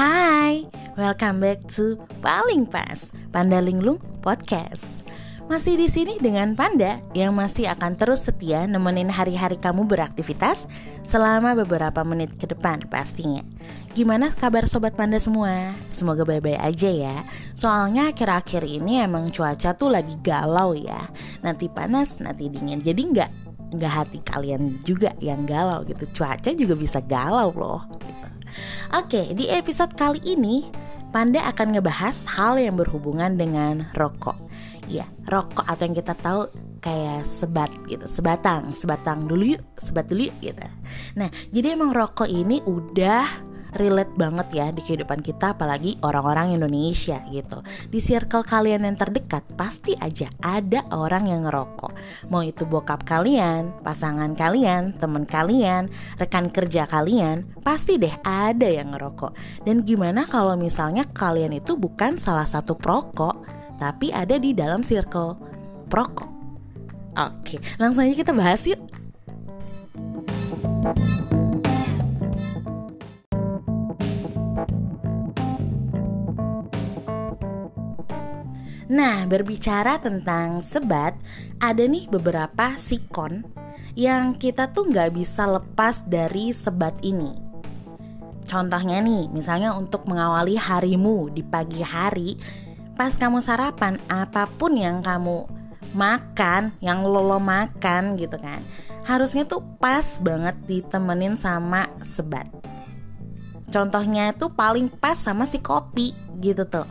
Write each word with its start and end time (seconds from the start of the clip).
Hai, 0.00 0.64
welcome 0.96 1.44
back 1.44 1.60
to 1.76 2.00
Paling 2.24 2.64
Pas 2.64 3.12
Panda 3.36 3.60
Linglung 3.60 4.00
Podcast. 4.24 5.04
Masih 5.44 5.76
di 5.76 5.92
sini 5.92 6.16
dengan 6.16 6.56
Panda 6.56 7.04
yang 7.12 7.36
masih 7.36 7.68
akan 7.68 8.00
terus 8.00 8.24
setia 8.24 8.64
nemenin 8.64 9.12
hari-hari 9.12 9.60
kamu 9.60 9.84
beraktivitas 9.84 10.64
selama 11.04 11.52
beberapa 11.52 12.00
menit 12.00 12.32
ke 12.40 12.48
depan 12.48 12.80
pastinya. 12.88 13.44
Gimana 13.92 14.32
kabar 14.32 14.64
sobat 14.64 14.96
Panda 14.96 15.20
semua? 15.20 15.76
Semoga 15.92 16.24
baik-baik 16.24 16.64
aja 16.64 16.88
ya. 16.88 17.16
Soalnya 17.52 18.08
akhir-akhir 18.08 18.64
ini 18.64 19.04
emang 19.04 19.28
cuaca 19.28 19.76
tuh 19.76 19.92
lagi 19.92 20.16
galau 20.24 20.72
ya. 20.72 21.12
Nanti 21.44 21.68
panas, 21.68 22.24
nanti 22.24 22.48
dingin. 22.48 22.80
Jadi 22.80 23.04
nggak 23.04 23.30
nggak 23.76 23.92
hati 23.92 24.24
kalian 24.24 24.80
juga 24.80 25.12
yang 25.20 25.44
galau 25.44 25.84
gitu. 25.84 26.08
Cuaca 26.16 26.56
juga 26.56 26.72
bisa 26.72 27.04
galau 27.04 27.52
loh. 27.52 27.84
Oke, 28.94 29.32
di 29.34 29.46
episode 29.50 29.94
kali 29.94 30.20
ini 30.24 30.70
Panda 31.10 31.42
akan 31.50 31.74
ngebahas 31.74 32.22
hal 32.30 32.54
yang 32.62 32.78
berhubungan 32.78 33.34
dengan 33.34 33.90
rokok. 33.98 34.38
Ya, 34.86 35.06
rokok 35.26 35.66
atau 35.66 35.82
yang 35.86 35.96
kita 35.98 36.14
tahu 36.18 36.50
kayak 36.82 37.26
sebat 37.26 37.70
gitu, 37.90 38.06
sebatang, 38.06 38.70
sebatang 38.70 39.26
dulu 39.26 39.58
yuk, 39.58 39.62
sebat 39.78 40.06
dulu 40.06 40.30
yuk 40.30 40.36
gitu. 40.38 40.66
Nah, 41.18 41.30
jadi 41.50 41.74
emang 41.74 41.90
rokok 41.90 42.30
ini 42.30 42.62
udah 42.62 43.49
relate 43.76 44.14
banget 44.18 44.48
ya 44.54 44.66
di 44.74 44.82
kehidupan 44.82 45.22
kita 45.22 45.54
apalagi 45.54 45.98
orang-orang 46.02 46.56
Indonesia 46.56 47.22
gitu. 47.30 47.62
Di 47.90 47.98
circle 48.02 48.42
kalian 48.42 48.86
yang 48.86 48.96
terdekat 48.98 49.44
pasti 49.54 49.94
aja 49.98 50.30
ada 50.42 50.86
orang 50.94 51.30
yang 51.30 51.46
ngerokok. 51.46 51.92
Mau 52.32 52.42
itu 52.42 52.66
bokap 52.66 53.06
kalian, 53.06 53.70
pasangan 53.84 54.32
kalian, 54.34 54.96
temen 54.98 55.26
kalian, 55.26 55.90
rekan 56.18 56.50
kerja 56.50 56.86
kalian, 56.86 57.46
pasti 57.62 57.98
deh 58.00 58.14
ada 58.26 58.66
yang 58.66 58.94
ngerokok. 58.94 59.64
Dan 59.66 59.86
gimana 59.86 60.26
kalau 60.26 60.54
misalnya 60.58 61.06
kalian 61.10 61.56
itu 61.56 61.76
bukan 61.78 62.16
salah 62.18 62.46
satu 62.46 62.74
perokok, 62.74 63.46
tapi 63.78 64.12
ada 64.12 64.36
di 64.36 64.52
dalam 64.52 64.84
circle 64.84 65.36
perokok? 65.88 66.30
Oke, 67.18 67.58
langsung 67.76 68.06
aja 68.06 68.14
kita 68.14 68.32
bahas 68.32 68.62
yuk. 68.68 68.78
Nah, 78.90 79.22
berbicara 79.22 80.02
tentang 80.02 80.58
sebat, 80.66 81.14
ada 81.62 81.86
nih 81.86 82.10
beberapa 82.10 82.74
sikon 82.74 83.46
yang 83.94 84.34
kita 84.34 84.66
tuh 84.74 84.90
nggak 84.90 85.14
bisa 85.14 85.46
lepas 85.46 86.02
dari 86.10 86.50
sebat 86.50 86.98
ini. 87.06 87.38
Contohnya 88.50 88.98
nih, 88.98 89.30
misalnya 89.30 89.78
untuk 89.78 90.10
mengawali 90.10 90.58
harimu 90.58 91.30
di 91.30 91.46
pagi 91.46 91.86
hari, 91.86 92.34
pas 92.98 93.14
kamu 93.14 93.38
sarapan, 93.38 93.94
apa 94.10 94.50
pun 94.58 94.74
yang 94.74 95.06
kamu 95.06 95.46
makan, 95.94 96.74
yang 96.82 97.06
lolo 97.06 97.38
makan 97.38 98.18
gitu 98.18 98.42
kan, 98.42 98.58
harusnya 99.06 99.46
tuh 99.46 99.62
pas 99.78 100.18
banget 100.18 100.58
ditemenin 100.66 101.38
sama 101.38 101.86
sebat. 102.02 102.50
Contohnya 103.70 104.34
itu 104.34 104.50
paling 104.50 104.90
pas 104.90 105.14
sama 105.14 105.46
si 105.46 105.62
kopi 105.62 106.10
gitu 106.42 106.66
tuh 106.66 106.90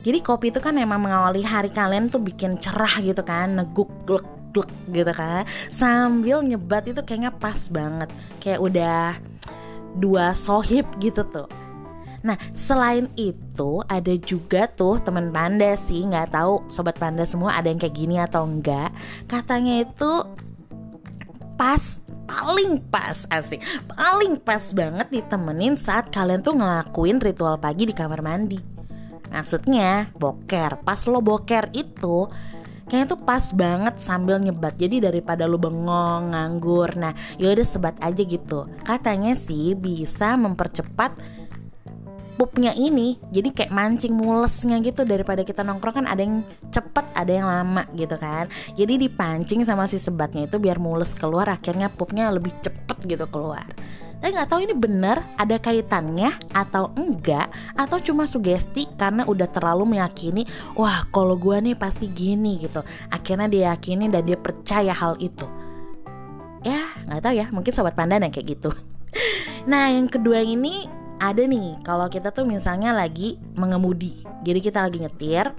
jadi 0.00 0.18
kopi 0.24 0.48
itu 0.48 0.60
kan 0.64 0.76
emang 0.80 1.04
mengawali 1.04 1.44
hari 1.44 1.68
kalian 1.68 2.08
tuh 2.08 2.20
bikin 2.24 2.56
cerah 2.56 3.00
gitu 3.04 3.20
kan, 3.20 3.52
neguk 3.52 3.88
glek 4.08 4.24
glek 4.50 4.70
gitu 4.90 5.12
kan. 5.12 5.46
Sambil 5.70 6.42
nyebat 6.42 6.88
itu 6.90 7.00
kayaknya 7.04 7.30
pas 7.30 7.70
banget. 7.70 8.08
Kayak 8.42 8.60
udah 8.60 9.02
dua 10.00 10.32
sohib 10.32 10.86
gitu 10.98 11.22
tuh. 11.28 11.48
Nah 12.20 12.36
selain 12.52 13.08
itu 13.16 13.80
ada 13.88 14.12
juga 14.20 14.68
tuh 14.68 15.00
teman 15.00 15.32
panda 15.32 15.72
sih 15.76 16.04
nggak 16.04 16.36
tahu 16.36 16.64
sobat 16.68 16.96
panda 17.00 17.24
semua 17.24 17.56
ada 17.56 17.72
yang 17.72 17.80
kayak 17.80 17.96
gini 17.96 18.20
atau 18.20 18.44
enggak 18.44 18.92
katanya 19.24 19.88
itu 19.88 20.12
pas 21.56 22.00
paling 22.28 22.78
pas 22.92 23.24
asik 23.32 23.64
paling 23.88 24.36
pas 24.36 24.62
banget 24.76 25.08
ditemenin 25.08 25.80
saat 25.80 26.12
kalian 26.12 26.44
tuh 26.44 26.54
ngelakuin 26.60 27.18
ritual 27.18 27.56
pagi 27.56 27.88
di 27.88 27.94
kamar 27.96 28.20
mandi 28.20 28.69
Maksudnya 29.30 30.10
boker. 30.18 30.82
Pas 30.82 31.00
lo 31.06 31.22
boker 31.22 31.70
itu 31.72 32.28
Kayaknya 32.90 33.06
tuh 33.06 33.22
pas 33.22 33.44
banget 33.54 33.94
sambil 34.02 34.42
nyebat. 34.42 34.74
Jadi 34.74 34.98
daripada 34.98 35.46
lo 35.46 35.62
bengong, 35.62 36.34
nganggur 36.34 36.98
Nah 36.98 37.14
yaudah 37.38 37.62
sebat 37.62 37.94
aja 38.02 38.18
gitu. 38.26 38.66
Katanya 38.82 39.38
sih 39.38 39.78
bisa 39.78 40.34
mempercepat 40.34 41.14
pupnya 42.34 42.74
ini. 42.74 43.14
Jadi 43.30 43.54
kayak 43.54 43.70
mancing 43.70 44.10
mulesnya 44.10 44.82
gitu. 44.82 45.06
Daripada 45.06 45.46
kita 45.46 45.62
nongkrong 45.62 46.02
kan 46.02 46.06
ada 46.10 46.18
yang 46.18 46.42
cepet 46.74 47.06
ada 47.14 47.30
yang 47.30 47.46
lama 47.46 47.86
gitu 47.94 48.18
kan. 48.18 48.50
Jadi 48.74 49.06
dipancing 49.06 49.62
sama 49.62 49.86
si 49.86 50.02
sebatnya 50.02 50.50
itu 50.50 50.58
biar 50.58 50.82
mules 50.82 51.14
keluar 51.14 51.46
akhirnya 51.46 51.94
pupnya 51.94 52.26
lebih 52.34 52.50
cepet 52.58 53.06
gitu 53.06 53.30
keluar 53.30 53.70
tapi 54.20 54.36
nggak 54.36 54.50
tahu 54.52 54.60
ini 54.68 54.74
benar 54.76 55.24
ada 55.40 55.56
kaitannya 55.56 56.28
atau 56.52 56.92
enggak 56.92 57.48
atau 57.72 57.96
cuma 58.04 58.28
sugesti 58.28 58.84
karena 59.00 59.24
udah 59.24 59.48
terlalu 59.48 59.96
meyakini 59.96 60.44
wah 60.76 61.08
kalau 61.08 61.40
gue 61.40 61.56
nih 61.56 61.74
pasti 61.74 62.06
gini 62.06 62.60
gitu. 62.60 62.84
Akhirnya 63.08 63.48
dia 63.48 63.62
yakini 63.72 64.12
dan 64.12 64.28
dia 64.28 64.36
percaya 64.36 64.92
hal 64.92 65.16
itu. 65.24 65.48
Ya 66.60 66.84
nggak 67.08 67.20
tahu 67.24 67.34
ya 67.34 67.46
mungkin 67.48 67.72
sobat 67.72 67.96
pandan 67.96 68.22
yang 68.22 68.32
kayak 68.32 68.60
gitu. 68.60 68.70
Nah 69.60 69.92
yang 69.92 70.08
kedua 70.08 70.40
ini 70.40 70.88
ada 71.20 71.44
nih 71.44 71.76
kalau 71.84 72.08
kita 72.08 72.32
tuh 72.32 72.48
misalnya 72.48 72.96
lagi 72.96 73.36
mengemudi 73.52 74.24
jadi 74.40 74.56
kita 74.56 74.78
lagi 74.88 75.04
nyetir 75.04 75.52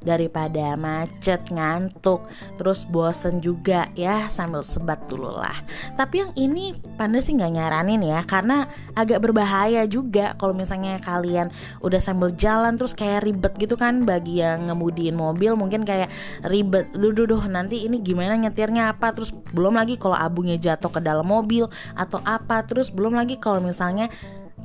daripada 0.00 0.74
macet 0.76 1.40
ngantuk 1.52 2.24
terus 2.56 2.88
bosen 2.88 3.38
juga 3.40 3.88
ya 3.94 4.28
sambil 4.32 4.64
sebat 4.64 5.00
dulu 5.06 5.36
lah. 5.36 5.56
Tapi 5.96 6.24
yang 6.24 6.32
ini 6.36 6.72
panda 6.96 7.20
sih 7.20 7.36
nggak 7.36 7.52
nyaranin 7.52 8.02
ya 8.04 8.20
karena 8.24 8.64
agak 8.96 9.20
berbahaya 9.24 9.84
juga 9.84 10.36
kalau 10.36 10.56
misalnya 10.56 10.98
kalian 11.00 11.52
udah 11.84 12.00
sambil 12.00 12.32
jalan 12.34 12.76
terus 12.76 12.96
kayak 12.96 13.24
ribet 13.24 13.52
gitu 13.60 13.76
kan 13.76 14.04
bagi 14.08 14.40
yang 14.40 14.68
ngemudiin 14.68 15.16
mobil 15.16 15.54
mungkin 15.56 15.84
kayak 15.84 16.08
ribet 16.44 16.88
duh 16.96 17.12
duh, 17.12 17.28
duh 17.28 17.42
nanti 17.48 17.84
ini 17.84 18.00
gimana 18.00 18.36
nyetirnya 18.36 18.96
apa? 18.96 19.12
Terus 19.12 19.32
belum 19.52 19.76
lagi 19.76 20.00
kalau 20.00 20.16
abunya 20.16 20.56
jatuh 20.56 20.88
ke 20.88 21.00
dalam 21.04 21.28
mobil 21.28 21.68
atau 21.94 22.20
apa 22.24 22.64
terus 22.64 22.88
belum 22.88 23.16
lagi 23.16 23.36
kalau 23.36 23.60
misalnya 23.60 24.08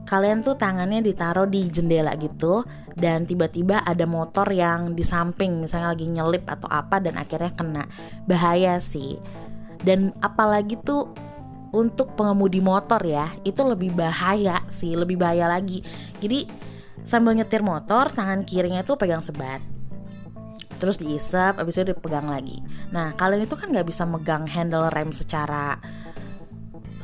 kalian 0.06 0.46
tuh 0.46 0.54
tangannya 0.54 1.02
ditaruh 1.02 1.50
di 1.50 1.66
jendela 1.66 2.14
gitu 2.16 2.62
dan 2.96 3.28
tiba-tiba 3.28 3.84
ada 3.84 4.08
motor 4.08 4.48
yang 4.54 4.96
di 4.96 5.04
samping 5.04 5.66
misalnya 5.66 5.92
lagi 5.92 6.08
nyelip 6.08 6.48
atau 6.48 6.70
apa 6.72 7.02
dan 7.04 7.20
akhirnya 7.20 7.52
kena. 7.58 7.84
Bahaya 8.30 8.80
sih. 8.80 9.20
Dan 9.82 10.16
apalagi 10.24 10.80
tuh 10.82 11.12
untuk 11.76 12.16
pengemudi 12.16 12.64
motor 12.64 13.04
ya 13.04 13.36
itu 13.44 13.60
lebih 13.60 13.92
bahaya 13.92 14.64
sih 14.72 14.96
lebih 14.96 15.20
bahaya 15.20 15.52
lagi. 15.52 15.84
Jadi 16.24 16.48
sambil 17.04 17.36
nyetir 17.36 17.60
motor 17.60 18.08
tangan 18.14 18.48
kirinya 18.48 18.86
tuh 18.88 18.96
pegang 18.96 19.20
sebat. 19.20 19.60
Terus 20.80 21.00
diisap 21.00 21.60
abis 21.60 21.82
itu 21.82 21.92
dipegang 21.92 22.32
lagi. 22.32 22.64
Nah 22.96 23.12
kalian 23.20 23.44
itu 23.44 23.60
kan 23.60 23.76
nggak 23.76 23.88
bisa 23.92 24.08
megang 24.08 24.48
handle 24.48 24.88
rem 24.88 25.12
secara 25.12 25.76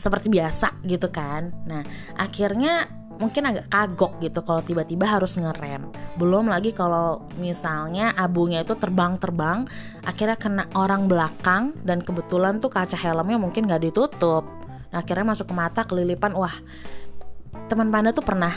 seperti 0.01 0.33
biasa 0.33 0.81
gitu 0.81 1.13
kan. 1.13 1.53
Nah 1.69 1.85
akhirnya 2.17 2.89
mungkin 3.21 3.45
agak 3.45 3.69
kagok 3.69 4.17
gitu 4.17 4.41
kalau 4.41 4.65
tiba-tiba 4.65 5.05
harus 5.05 5.37
ngerem. 5.37 5.93
Belum 6.17 6.49
lagi 6.49 6.73
kalau 6.73 7.21
misalnya 7.37 8.09
abunya 8.17 8.65
itu 8.65 8.73
terbang-terbang 8.73 9.69
akhirnya 10.01 10.37
kena 10.41 10.65
orang 10.73 11.05
belakang 11.05 11.77
dan 11.85 12.01
kebetulan 12.01 12.57
tuh 12.57 12.73
kaca 12.73 12.97
helmnya 12.97 13.37
mungkin 13.37 13.69
nggak 13.69 13.93
ditutup. 13.93 14.49
Nah, 14.89 15.05
akhirnya 15.05 15.37
masuk 15.37 15.53
ke 15.53 15.55
mata 15.55 15.85
kelilipan 15.85 16.33
wah 16.33 16.57
teman 17.69 17.93
panda 17.93 18.09
tuh 18.09 18.25
pernah. 18.25 18.51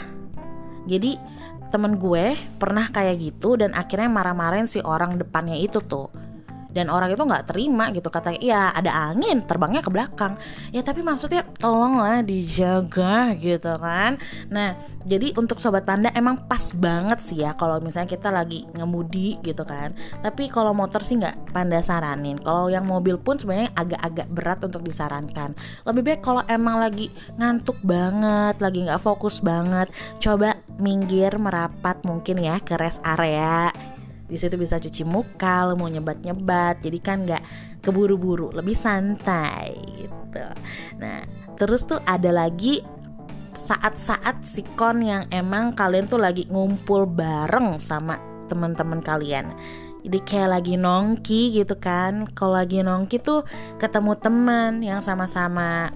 Jadi 0.89 1.17
temen 1.69 2.01
gue 2.01 2.33
pernah 2.57 2.89
kayak 2.89 3.15
gitu 3.21 3.57
dan 3.59 3.73
akhirnya 3.77 4.09
marah-marahin 4.09 4.65
si 4.65 4.81
orang 4.81 5.17
depannya 5.21 5.57
itu 5.59 5.81
tuh 5.83 6.09
dan 6.75 6.91
orang 6.91 7.15
itu 7.15 7.23
nggak 7.23 7.47
terima 7.47 7.87
gitu 7.95 8.11
kata 8.11 8.35
ya 8.43 8.75
ada 8.75 8.91
angin 9.15 9.47
terbangnya 9.47 9.79
ke 9.79 9.87
belakang. 9.87 10.35
Ya 10.75 10.83
tapi 10.83 10.99
maksudnya 11.01 11.47
tolonglah 11.57 12.19
dijaga 12.21 13.31
gitu 13.39 13.71
kan. 13.79 14.19
Nah 14.51 14.75
jadi 15.07 15.31
untuk 15.39 15.63
sobat 15.63 15.87
panda 15.87 16.11
emang 16.11 16.35
pas 16.51 16.75
banget 16.75 17.23
sih 17.23 17.39
ya 17.39 17.55
kalau 17.55 17.79
misalnya 17.79 18.11
kita 18.11 18.27
lagi 18.29 18.67
ngemudi 18.75 19.39
gitu 19.39 19.63
kan. 19.63 19.95
Tapi 20.19 20.51
kalau 20.51 20.75
motor 20.75 20.99
sih 20.99 21.15
nggak 21.15 21.55
panda 21.55 21.79
saranin. 21.79 22.35
Kalau 22.43 22.67
yang 22.67 22.83
mobil 22.83 23.15
pun 23.15 23.39
sebenarnya 23.39 23.71
agak-agak 23.73 24.27
berat 24.27 24.59
untuk 24.67 24.83
disarankan. 24.83 25.55
Lebih 25.87 26.03
baik 26.03 26.21
kalau 26.21 26.43
emang 26.51 26.83
lagi 26.83 27.07
ngantuk 27.39 27.79
banget 27.85 28.59
lagi 28.59 28.79
nggak 28.83 29.01
fokus 29.01 29.39
banget 29.39 29.87
coba 30.19 30.57
minggir 30.81 31.37
merapat 31.37 32.01
mungkin 32.03 32.41
ya 32.41 32.59
ke 32.59 32.75
rest 32.75 32.99
area 33.05 33.69
di 34.25 34.37
situ 34.41 34.57
bisa 34.57 34.81
cuci 34.81 35.05
muka 35.05 35.69
lo 35.69 35.77
mau 35.77 35.89
nyebat 35.89 36.25
nyebat 36.25 36.81
jadi 36.81 36.99
kan 37.01 37.17
nggak 37.25 37.43
keburu-buru 37.85 38.49
lebih 38.49 38.73
santai 38.73 39.77
gitu. 40.01 40.45
Nah 40.97 41.21
terus 41.55 41.85
tuh 41.85 42.01
ada 42.09 42.33
lagi 42.33 42.81
saat-saat 43.55 44.43
sikon 44.43 45.05
yang 45.05 45.23
emang 45.31 45.71
kalian 45.71 46.09
tuh 46.09 46.19
lagi 46.19 46.49
ngumpul 46.51 47.07
bareng 47.07 47.79
sama 47.79 48.19
teman-teman 48.51 48.99
kalian. 48.99 49.53
Jadi 50.05 50.19
kayak 50.21 50.49
lagi 50.61 50.75
nongki 50.77 51.57
gitu 51.57 51.73
kan. 51.81 52.29
Kalau 52.37 52.61
lagi 52.61 52.85
nongki 52.85 53.17
tuh 53.17 53.41
ketemu 53.81 54.13
teman 54.21 54.85
yang 54.85 55.01
sama-sama 55.01 55.89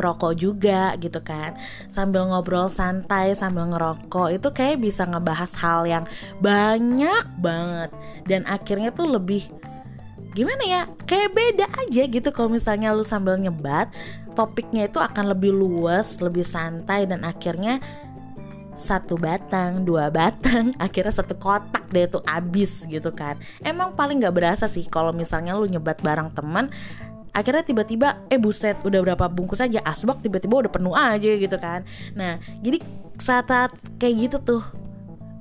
perokok 0.00 0.32
juga 0.32 0.96
gitu 0.96 1.20
kan 1.20 1.52
sambil 1.92 2.24
ngobrol 2.24 2.72
santai 2.72 3.36
sambil 3.36 3.68
ngerokok 3.68 4.32
itu 4.32 4.48
kayak 4.48 4.80
bisa 4.80 5.04
ngebahas 5.04 5.52
hal 5.60 5.84
yang 5.84 6.04
banyak 6.40 7.24
banget 7.36 7.92
dan 8.24 8.48
akhirnya 8.48 8.88
tuh 8.88 9.12
lebih 9.20 9.52
gimana 10.32 10.62
ya 10.64 10.82
kayak 11.04 11.36
beda 11.36 11.66
aja 11.68 12.02
gitu 12.08 12.28
kalau 12.32 12.48
misalnya 12.48 12.96
lu 12.96 13.04
sambil 13.04 13.36
nyebat 13.36 13.92
topiknya 14.32 14.88
itu 14.88 14.96
akan 14.96 15.36
lebih 15.36 15.52
luas 15.52 16.16
lebih 16.24 16.46
santai 16.46 17.04
dan 17.04 17.20
akhirnya 17.28 17.82
satu 18.80 19.20
batang, 19.20 19.84
dua 19.84 20.08
batang, 20.08 20.72
akhirnya 20.80 21.12
satu 21.12 21.36
kotak 21.36 21.84
deh 21.92 22.08
itu 22.08 22.16
abis 22.24 22.88
gitu 22.88 23.12
kan. 23.12 23.36
Emang 23.60 23.92
paling 23.92 24.24
nggak 24.24 24.32
berasa 24.32 24.64
sih 24.64 24.88
kalau 24.88 25.12
misalnya 25.12 25.52
lu 25.52 25.68
nyebat 25.68 26.00
barang 26.00 26.32
teman, 26.32 26.72
akhirnya 27.30 27.62
tiba-tiba 27.62 28.26
eh 28.28 28.38
buset 28.38 28.78
udah 28.82 29.00
berapa 29.02 29.26
bungkus 29.30 29.62
aja 29.62 29.80
asbak 29.86 30.22
tiba-tiba 30.22 30.66
udah 30.66 30.72
penuh 30.72 30.94
aja 30.94 31.30
gitu 31.38 31.56
kan. 31.56 31.86
Nah 32.14 32.38
jadi 32.60 32.82
saat, 33.20 33.46
-saat 33.48 33.72
kayak 33.98 34.14
gitu 34.30 34.36
tuh 34.42 34.62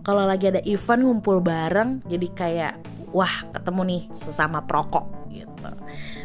kalau 0.03 0.25
lagi 0.25 0.49
ada 0.49 0.61
event 0.65 1.05
ngumpul 1.05 1.43
bareng 1.43 2.01
jadi 2.09 2.27
kayak 2.33 2.73
wah 3.13 3.45
ketemu 3.53 3.81
nih 3.85 4.03
sesama 4.13 4.61
perokok 4.63 5.05
gitu. 5.33 5.69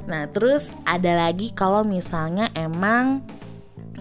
Nah 0.08 0.28
terus 0.28 0.72
ada 0.84 1.16
lagi 1.28 1.52
kalau 1.52 1.84
misalnya 1.84 2.48
emang 2.56 3.24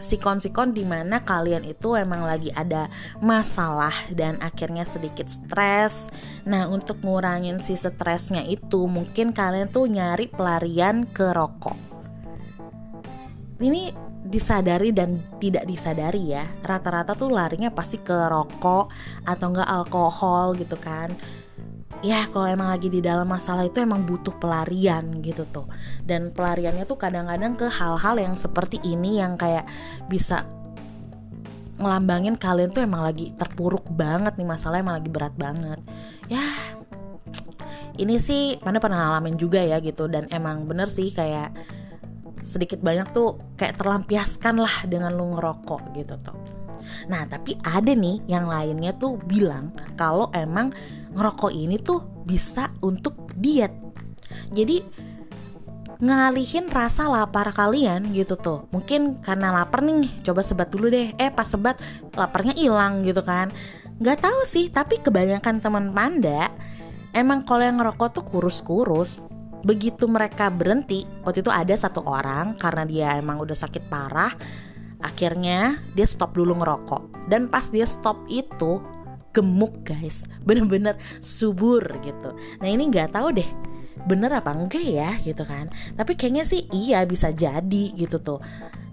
sikon-sikon 0.03 0.75
di 0.75 0.83
mana 0.83 1.23
kalian 1.23 1.63
itu 1.63 1.95
emang 1.95 2.27
lagi 2.27 2.51
ada 2.51 2.91
masalah 3.23 3.95
dan 4.11 4.35
akhirnya 4.43 4.83
sedikit 4.83 5.31
stres. 5.31 6.11
Nah 6.43 6.67
untuk 6.67 6.99
ngurangin 6.99 7.63
si 7.63 7.79
stresnya 7.79 8.43
itu 8.43 8.83
mungkin 8.91 9.31
kalian 9.31 9.71
tuh 9.71 9.87
nyari 9.87 10.27
pelarian 10.27 11.07
ke 11.07 11.31
rokok. 11.31 11.79
Ini 13.63 13.95
disadari 14.23 14.89
dan 14.89 15.19
tidak 15.37 15.67
disadari 15.69 16.33
ya 16.33 16.41
rata-rata 16.65 17.13
tuh 17.13 17.29
larinya 17.29 17.69
pasti 17.69 18.01
ke 18.01 18.15
rokok 18.31 18.89
atau 19.29 19.45
enggak 19.53 19.69
alkohol 19.69 20.57
gitu 20.57 20.73
kan 20.79 21.13
ya 22.03 22.27
kalau 22.29 22.51
emang 22.51 22.67
lagi 22.67 22.91
di 22.91 22.99
dalam 22.99 23.25
masalah 23.25 23.63
itu 23.63 23.79
emang 23.79 24.03
butuh 24.03 24.35
pelarian 24.35 25.23
gitu 25.23 25.47
tuh. 25.49 25.65
Dan 26.03 26.35
pelariannya 26.35 26.83
tuh 26.83 26.99
kadang-kadang 26.99 27.55
ke 27.55 27.71
hal-hal 27.71 28.19
yang 28.19 28.35
seperti 28.35 28.77
ini 28.83 29.23
yang 29.23 29.39
kayak 29.39 29.63
bisa 30.11 30.43
ngelambangin 31.79 32.37
kalian 32.37 32.69
tuh 32.69 32.85
emang 32.85 33.01
lagi 33.01 33.33
terpuruk 33.33 33.87
banget 33.89 34.37
nih 34.37 34.45
masalah 34.45 34.83
emang 34.83 34.99
lagi 34.99 35.09
berat 35.09 35.33
banget. 35.39 35.79
Ya 36.27 36.43
ini 37.97 38.19
sih 38.19 38.59
mana 38.61 38.83
pernah 38.83 39.09
ngalamin 39.09 39.39
juga 39.39 39.63
ya 39.63 39.79
gitu. 39.79 40.11
Dan 40.11 40.27
emang 40.29 40.67
bener 40.67 40.91
sih 40.91 41.07
kayak 41.09 41.55
sedikit 42.43 42.83
banyak 42.83 43.15
tuh 43.15 43.39
kayak 43.55 43.79
terlampiaskan 43.79 44.59
lah 44.59 44.83
dengan 44.91 45.15
lu 45.15 45.39
ngerokok 45.39 45.95
gitu 45.95 46.19
tuh. 46.19 46.35
Nah 47.07 47.23
tapi 47.31 47.55
ada 47.63 47.95
nih 47.95 48.27
yang 48.27 48.51
lainnya 48.51 48.91
tuh 48.99 49.15
bilang 49.23 49.71
kalau 49.95 50.27
emang 50.35 50.75
ngerokok 51.13 51.51
ini 51.53 51.77
tuh 51.79 52.03
bisa 52.25 52.69
untuk 52.81 53.31
diet. 53.37 53.71
Jadi 54.53 54.81
ngalihin 56.03 56.67
rasa 56.67 57.07
lapar 57.07 57.55
kalian 57.55 58.11
gitu 58.11 58.35
tuh. 58.35 58.67
Mungkin 58.75 59.23
karena 59.23 59.55
lapar 59.55 59.85
nih, 59.85 60.09
coba 60.25 60.43
sebat 60.43 60.67
dulu 60.73 60.91
deh. 60.91 61.15
Eh 61.15 61.31
pas 61.31 61.47
sebat 61.47 61.79
laparnya 62.17 62.51
hilang 62.57 63.05
gitu 63.07 63.23
kan. 63.23 63.53
Gak 64.03 64.25
tahu 64.25 64.43
sih, 64.43 64.67
tapi 64.67 64.99
kebanyakan 64.99 65.61
teman 65.63 65.93
panda 65.93 66.51
emang 67.13 67.45
kalau 67.45 67.63
yang 67.63 67.79
ngerokok 67.79 68.19
tuh 68.19 68.25
kurus-kurus. 68.25 69.21
Begitu 69.63 70.11
mereka 70.11 70.51
berhenti, 70.51 71.07
waktu 71.23 71.39
itu 71.39 71.47
ada 71.47 71.71
satu 71.71 72.03
orang 72.03 72.59
karena 72.59 72.83
dia 72.83 73.07
emang 73.15 73.39
udah 73.39 73.55
sakit 73.55 73.87
parah, 73.87 74.35
akhirnya 74.99 75.79
dia 75.95 76.03
stop 76.03 76.35
dulu 76.35 76.59
ngerokok. 76.59 77.31
Dan 77.31 77.47
pas 77.47 77.71
dia 77.71 77.87
stop 77.87 78.19
itu, 78.27 78.83
gemuk 79.33 79.83
guys. 79.83 80.23
Bener-bener 80.47 80.95
subur 81.19 81.83
gitu. 82.05 82.31
Nah 82.61 82.67
ini 82.69 82.87
nggak 82.87 83.17
tahu 83.17 83.35
deh 83.35 83.49
bener 84.03 84.35
apa 84.35 84.51
enggak 84.51 84.83
ya 84.83 85.15
gitu 85.23 85.47
kan. 85.47 85.71
Tapi 85.95 86.19
kayaknya 86.19 86.43
sih 86.43 86.67
iya 86.75 87.03
bisa 87.07 87.31
jadi 87.31 87.83
gitu 87.95 88.19
tuh. 88.19 88.39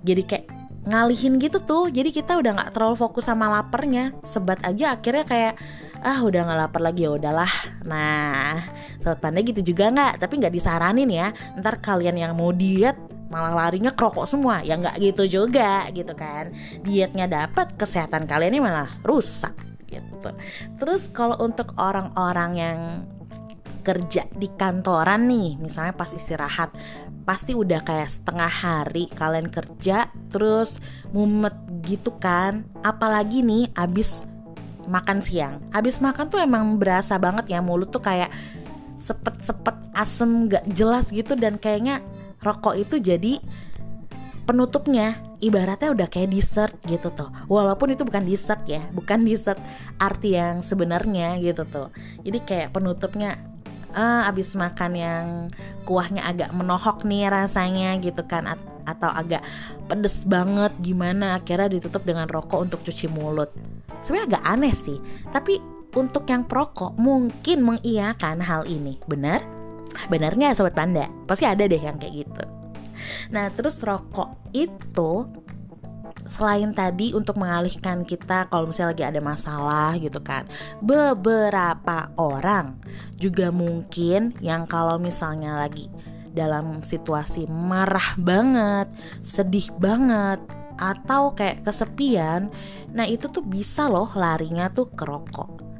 Jadi 0.07 0.23
kayak 0.23 0.47
ngalihin 0.87 1.37
gitu 1.43 1.59
tuh. 1.61 1.91
Jadi 1.91 2.15
kita 2.15 2.39
udah 2.39 2.57
nggak 2.57 2.71
terlalu 2.73 2.97
fokus 2.97 3.27
sama 3.27 3.51
laparnya. 3.51 4.15
Sebat 4.23 4.63
aja 4.63 4.97
akhirnya 4.97 5.27
kayak 5.27 5.55
ah 6.01 6.25
udah 6.25 6.41
nggak 6.49 6.59
lapar 6.67 6.81
lagi 6.81 7.05
ya 7.05 7.11
udahlah. 7.13 7.53
Nah 7.85 8.63
sobat 9.03 9.21
pandai 9.21 9.45
gitu 9.45 9.61
juga 9.75 9.91
nggak? 9.91 10.23
Tapi 10.23 10.35
nggak 10.41 10.55
disaranin 10.55 11.11
ya. 11.11 11.35
Ntar 11.59 11.83
kalian 11.83 12.17
yang 12.17 12.33
mau 12.39 12.55
diet 12.55 12.97
malah 13.31 13.55
larinya 13.67 13.91
kerokok 13.91 14.27
semua. 14.31 14.63
Ya 14.63 14.79
nggak 14.79 14.97
gitu 15.03 15.43
juga 15.43 15.91
gitu 15.91 16.15
kan. 16.15 16.55
Dietnya 16.87 17.27
dapat 17.27 17.75
kesehatan 17.75 18.31
kalian 18.31 18.57
ini 18.57 18.63
malah 18.63 18.89
rusak 19.03 19.70
gitu. 19.91 20.31
Terus 20.79 21.11
kalau 21.11 21.37
untuk 21.43 21.75
orang-orang 21.77 22.53
yang 22.57 22.81
kerja 23.83 24.29
di 24.37 24.49
kantoran 24.55 25.27
nih, 25.27 25.59
misalnya 25.59 25.97
pas 25.97 26.13
istirahat, 26.13 26.71
pasti 27.25 27.53
udah 27.57 27.81
kayak 27.85 28.09
setengah 28.09 28.49
hari 28.51 29.09
kalian 29.13 29.49
kerja 29.49 30.09
terus 30.31 30.79
mumet 31.11 31.55
gitu 31.85 32.15
kan. 32.17 32.65
Apalagi 32.87 33.43
nih 33.43 33.73
abis 33.75 34.31
makan 34.87 35.19
siang. 35.23 35.63
Abis 35.71 35.99
makan 36.03 36.27
tuh 36.29 36.41
emang 36.41 36.77
berasa 36.77 37.17
banget 37.17 37.55
ya 37.55 37.61
mulut 37.63 37.91
tuh 37.91 38.03
kayak 38.03 38.31
sepet-sepet 39.01 39.77
asem 39.97 40.53
gak 40.53 40.65
jelas 40.77 41.09
gitu 41.09 41.33
dan 41.33 41.57
kayaknya 41.57 42.05
rokok 42.45 42.77
itu 42.77 43.01
jadi 43.01 43.41
penutupnya 44.51 45.23
ibaratnya 45.39 45.95
udah 45.95 46.11
kayak 46.11 46.35
dessert 46.35 46.75
gitu 46.91 47.15
tuh. 47.15 47.31
Walaupun 47.47 47.95
itu 47.95 48.03
bukan 48.03 48.27
dessert 48.27 48.67
ya 48.67 48.83
bukan 48.91 49.23
dessert 49.23 49.63
arti 50.03 50.35
yang 50.35 50.67
sebenarnya 50.67 51.39
gitu 51.39 51.63
tuh. 51.71 51.95
Jadi 52.27 52.39
kayak 52.43 52.75
penutupnya 52.75 53.39
uh, 53.95 54.27
abis 54.27 54.59
makan 54.59 54.93
yang 54.99 55.25
kuahnya 55.87 56.27
agak 56.27 56.51
menohok 56.51 57.07
nih 57.07 57.31
rasanya 57.31 57.95
gitu 58.03 58.27
kan 58.27 58.51
A 58.51 58.59
atau 58.91 59.07
agak 59.07 59.47
pedes 59.87 60.27
banget 60.27 60.75
gimana 60.83 61.39
akhirnya 61.39 61.79
ditutup 61.79 62.03
dengan 62.03 62.27
rokok 62.27 62.59
untuk 62.59 62.83
cuci 62.83 63.07
mulut. 63.07 63.55
Sebenarnya 64.03 64.35
agak 64.35 64.45
aneh 64.51 64.75
sih 64.75 64.99
tapi 65.31 65.63
untuk 65.95 66.27
yang 66.27 66.43
perokok 66.43 66.99
mungkin 66.99 67.63
mengiyakan 67.63 68.43
hal 68.43 68.67
ini. 68.67 68.99
Benar? 69.07 69.47
Benar 70.11 70.35
nggak 70.35 70.59
sobat 70.59 70.75
panda? 70.75 71.07
Pasti 71.31 71.47
ada 71.47 71.63
deh 71.63 71.79
yang 71.79 72.03
kayak 72.03 72.27
gitu 72.27 72.60
Nah, 73.33 73.53
terus 73.55 73.83
rokok 73.85 74.35
itu 74.53 75.29
selain 76.31 76.71
tadi 76.71 77.11
untuk 77.11 77.43
mengalihkan 77.43 78.07
kita 78.07 78.47
kalau 78.47 78.71
misalnya 78.71 78.95
lagi 78.95 79.05
ada 79.07 79.19
masalah 79.19 79.91
gitu 79.99 80.23
kan 80.23 80.47
beberapa 80.79 82.15
orang 82.15 82.79
juga 83.19 83.51
mungkin 83.51 84.31
yang 84.39 84.63
kalau 84.71 84.95
misalnya 85.03 85.59
lagi 85.59 85.91
dalam 86.31 86.87
situasi 86.87 87.51
marah 87.51 88.15
banget 88.15 88.87
sedih 89.27 89.75
banget 89.83 90.39
atau 90.79 91.35
kayak 91.35 91.67
kesepian 91.67 92.47
nah 92.95 93.11
itu 93.11 93.27
tuh 93.27 93.43
bisa 93.43 93.91
loh 93.91 94.09
larinya 94.15 94.71
tuh 94.71 94.91
ke 94.91 95.05
rokok. 95.07 95.71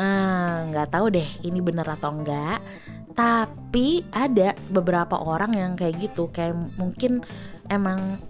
Ah, 0.00 0.64
nggak 0.72 0.88
ah, 0.88 0.90
tahu 0.90 1.06
deh 1.12 1.28
ini 1.44 1.60
bener 1.60 1.84
atau 1.84 2.16
enggak 2.16 2.64
tapi 3.12 4.04
ada 4.12 4.56
beberapa 4.72 5.20
orang 5.20 5.52
yang 5.56 5.72
kayak 5.76 6.00
gitu 6.00 6.32
kayak 6.32 6.56
mungkin 6.76 7.24
emang 7.68 8.20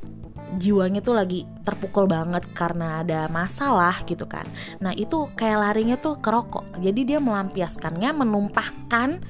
jiwanya 0.60 1.00
tuh 1.00 1.16
lagi 1.16 1.48
terpukul 1.64 2.04
banget 2.04 2.44
karena 2.52 3.00
ada 3.00 3.24
masalah 3.32 4.04
gitu 4.04 4.28
kan. 4.28 4.44
Nah 4.84 4.92
itu 4.92 5.30
kayak 5.32 5.58
larinya 5.64 5.96
tuh 5.96 6.20
ke 6.20 6.28
rokok. 6.28 6.76
Jadi 6.82 7.08
dia 7.08 7.18
melampiaskannya 7.22 8.10
menumpahkan 8.12 9.22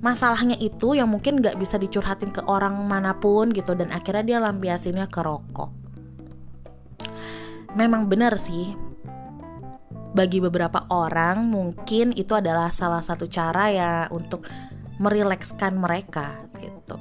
masalahnya 0.00 0.56
itu 0.58 0.96
yang 0.96 1.12
mungkin 1.12 1.44
gak 1.44 1.60
bisa 1.60 1.76
dicurhatin 1.76 2.32
ke 2.32 2.42
orang 2.48 2.74
mana 2.88 3.14
pun 3.14 3.52
gitu 3.52 3.76
dan 3.76 3.92
akhirnya 3.92 4.24
dia 4.24 4.38
lampiasinnya 4.42 5.06
ke 5.06 5.20
rokok. 5.22 5.70
Memang 7.78 8.10
benar 8.10 8.34
sih 8.34 8.89
bagi 10.10 10.42
beberapa 10.42 10.86
orang 10.90 11.46
mungkin 11.46 12.10
itu 12.16 12.34
adalah 12.34 12.74
salah 12.74 13.02
satu 13.02 13.30
cara 13.30 13.70
ya 13.70 13.92
untuk 14.10 14.46
merilekskan 15.00 15.78
mereka 15.78 16.44
gitu. 16.58 16.98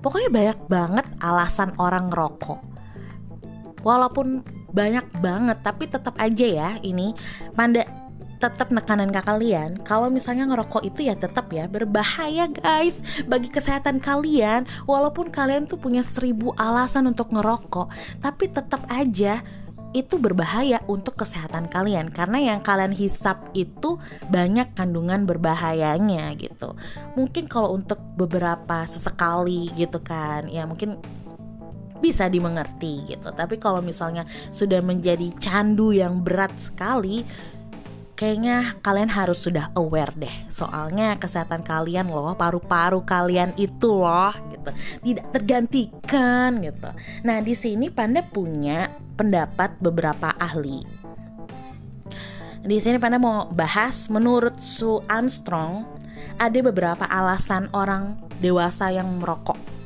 Pokoknya 0.00 0.30
banyak 0.30 0.58
banget 0.70 1.06
alasan 1.22 1.74
orang 1.78 2.10
ngerokok. 2.10 2.60
Walaupun 3.86 4.42
banyak 4.76 5.06
banget 5.24 5.58
tapi 5.64 5.88
tetap 5.88 6.20
aja 6.20 6.44
ya 6.44 6.70
ini 6.84 7.16
Panda 7.56 7.80
tetap 8.36 8.68
nekanan 8.68 9.08
ke 9.08 9.20
kalian 9.24 9.80
kalau 9.80 10.12
misalnya 10.12 10.44
ngerokok 10.44 10.84
itu 10.84 11.08
ya 11.08 11.16
tetap 11.16 11.48
ya 11.48 11.64
berbahaya 11.64 12.52
guys 12.52 13.00
bagi 13.24 13.48
kesehatan 13.48 13.96
kalian 13.96 14.68
walaupun 14.84 15.32
kalian 15.32 15.64
tuh 15.64 15.80
punya 15.80 16.04
seribu 16.04 16.52
alasan 16.60 17.08
untuk 17.08 17.32
ngerokok 17.32 17.88
tapi 18.20 18.52
tetap 18.52 18.84
aja 18.92 19.40
itu 19.94 20.18
berbahaya 20.18 20.82
untuk 20.90 21.20
kesehatan 21.20 21.70
kalian 21.70 22.10
karena 22.10 22.54
yang 22.54 22.60
kalian 22.64 22.92
hisap 22.92 23.38
itu 23.54 24.00
banyak 24.28 24.72
kandungan 24.74 25.24
berbahayanya 25.24 26.34
gitu. 26.36 26.74
Mungkin 27.14 27.46
kalau 27.46 27.74
untuk 27.76 28.00
beberapa 28.18 28.84
sesekali 28.84 29.70
gitu 29.76 30.02
kan, 30.02 30.50
ya 30.50 30.66
mungkin 30.66 30.98
bisa 32.00 32.28
dimengerti 32.28 33.08
gitu. 33.08 33.32
Tapi 33.32 33.56
kalau 33.56 33.80
misalnya 33.80 34.28
sudah 34.52 34.84
menjadi 34.84 35.32
candu 35.40 35.96
yang 35.96 36.20
berat 36.20 36.52
sekali, 36.60 37.24
kayaknya 38.16 38.80
kalian 38.80 39.12
harus 39.12 39.44
sudah 39.44 39.70
aware 39.76 40.10
deh. 40.16 40.32
Soalnya 40.48 41.20
kesehatan 41.20 41.60
kalian 41.62 42.08
loh 42.08 42.32
paru-paru 42.34 43.04
kalian 43.04 43.52
itu 43.60 43.92
loh 43.92 44.32
gitu. 44.50 44.70
Tidak 45.04 45.26
tergantikan 45.30 46.64
gitu. 46.64 46.90
Nah 47.22 47.38
di 47.44 47.52
sini 47.52 47.92
panda 47.92 48.24
punya 48.24 48.88
pendapat 49.14 49.76
beberapa 49.78 50.32
ahli. 50.40 50.80
Di 52.66 52.82
sini 52.82 52.98
panda 52.98 53.20
mau 53.20 53.46
bahas 53.52 54.10
menurut 54.10 54.58
Sue 54.58 54.98
Armstrong 55.06 55.86
ada 56.40 56.58
beberapa 56.64 57.06
alasan 57.06 57.70
orang 57.70 58.18
dewasa 58.42 58.90
yang 58.90 59.06
merokok. 59.22 59.76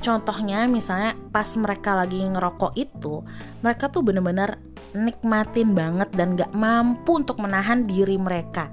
Contohnya 0.00 0.64
misalnya 0.64 1.12
pas 1.28 1.48
mereka 1.60 1.92
lagi 1.92 2.24
ngerokok 2.24 2.72
itu 2.72 3.20
Mereka 3.60 3.92
tuh 3.92 4.00
bener-bener 4.00 4.56
nikmatin 4.94 5.72
banget 5.72 6.08
dan 6.14 6.38
gak 6.38 6.52
mampu 6.54 7.20
untuk 7.20 7.38
menahan 7.38 7.86
diri 7.86 8.16
mereka. 8.16 8.70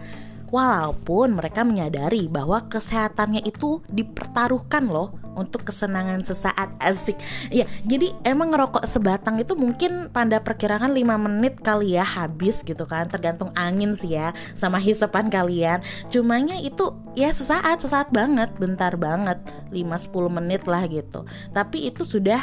Walaupun 0.47 1.35
mereka 1.35 1.67
menyadari 1.67 2.31
bahwa 2.31 2.63
kesehatannya 2.71 3.43
itu 3.43 3.83
dipertaruhkan 3.91 4.87
loh 4.87 5.11
untuk 5.35 5.67
kesenangan 5.67 6.23
sesaat 6.23 6.79
asik. 6.79 7.19
Ya 7.51 7.67
jadi 7.83 8.15
emang 8.23 8.55
ngerokok 8.55 8.87
sebatang 8.87 9.37
itu 9.43 9.59
mungkin 9.59 10.07
tanda 10.15 10.39
perkiraan 10.39 10.95
5 10.95 11.03
menit 11.19 11.59
kali 11.59 11.99
ya 11.99 12.07
habis 12.07 12.63
gitu 12.63 12.87
kan. 12.87 13.11
Tergantung 13.11 13.51
angin 13.59 13.91
sih 13.91 14.15
ya 14.15 14.31
sama 14.55 14.79
hisapan 14.79 15.27
kalian. 15.27 15.83
Cumanya 16.07 16.55
itu 16.63 16.95
ya 17.19 17.29
sesaat, 17.35 17.83
sesaat 17.83 18.09
banget, 18.15 18.49
bentar 18.55 18.95
banget. 18.95 19.37
5-10 19.75 20.31
menit 20.31 20.63
lah 20.63 20.87
gitu. 20.87 21.27
Tapi 21.51 21.91
itu 21.91 22.07
sudah 22.07 22.39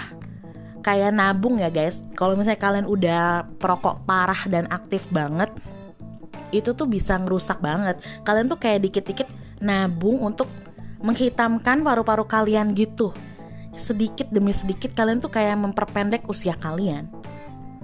kayak 0.85 1.17
nabung 1.17 1.57
ya 1.57 1.73
guys. 1.73 2.05
Kalau 2.13 2.37
misalnya 2.37 2.61
kalian 2.61 2.87
udah 2.87 3.49
perokok 3.57 4.05
parah 4.05 4.45
dan 4.53 4.69
aktif 4.69 5.09
banget, 5.09 5.49
itu 6.53 6.77
tuh 6.77 6.85
bisa 6.85 7.17
ngerusak 7.17 7.59
banget. 7.65 7.99
Kalian 8.23 8.53
tuh 8.53 8.61
kayak 8.61 8.85
dikit-dikit 8.85 9.29
nabung 9.65 10.21
untuk 10.21 10.47
menghitamkan 11.01 11.81
paru-paru 11.81 12.29
kalian 12.29 12.77
gitu. 12.77 13.17
Sedikit 13.75 14.29
demi 14.31 14.53
sedikit 14.53 14.93
kalian 14.93 15.19
tuh 15.19 15.33
kayak 15.33 15.57
memperpendek 15.57 16.29
usia 16.29 16.55
kalian. 16.55 17.09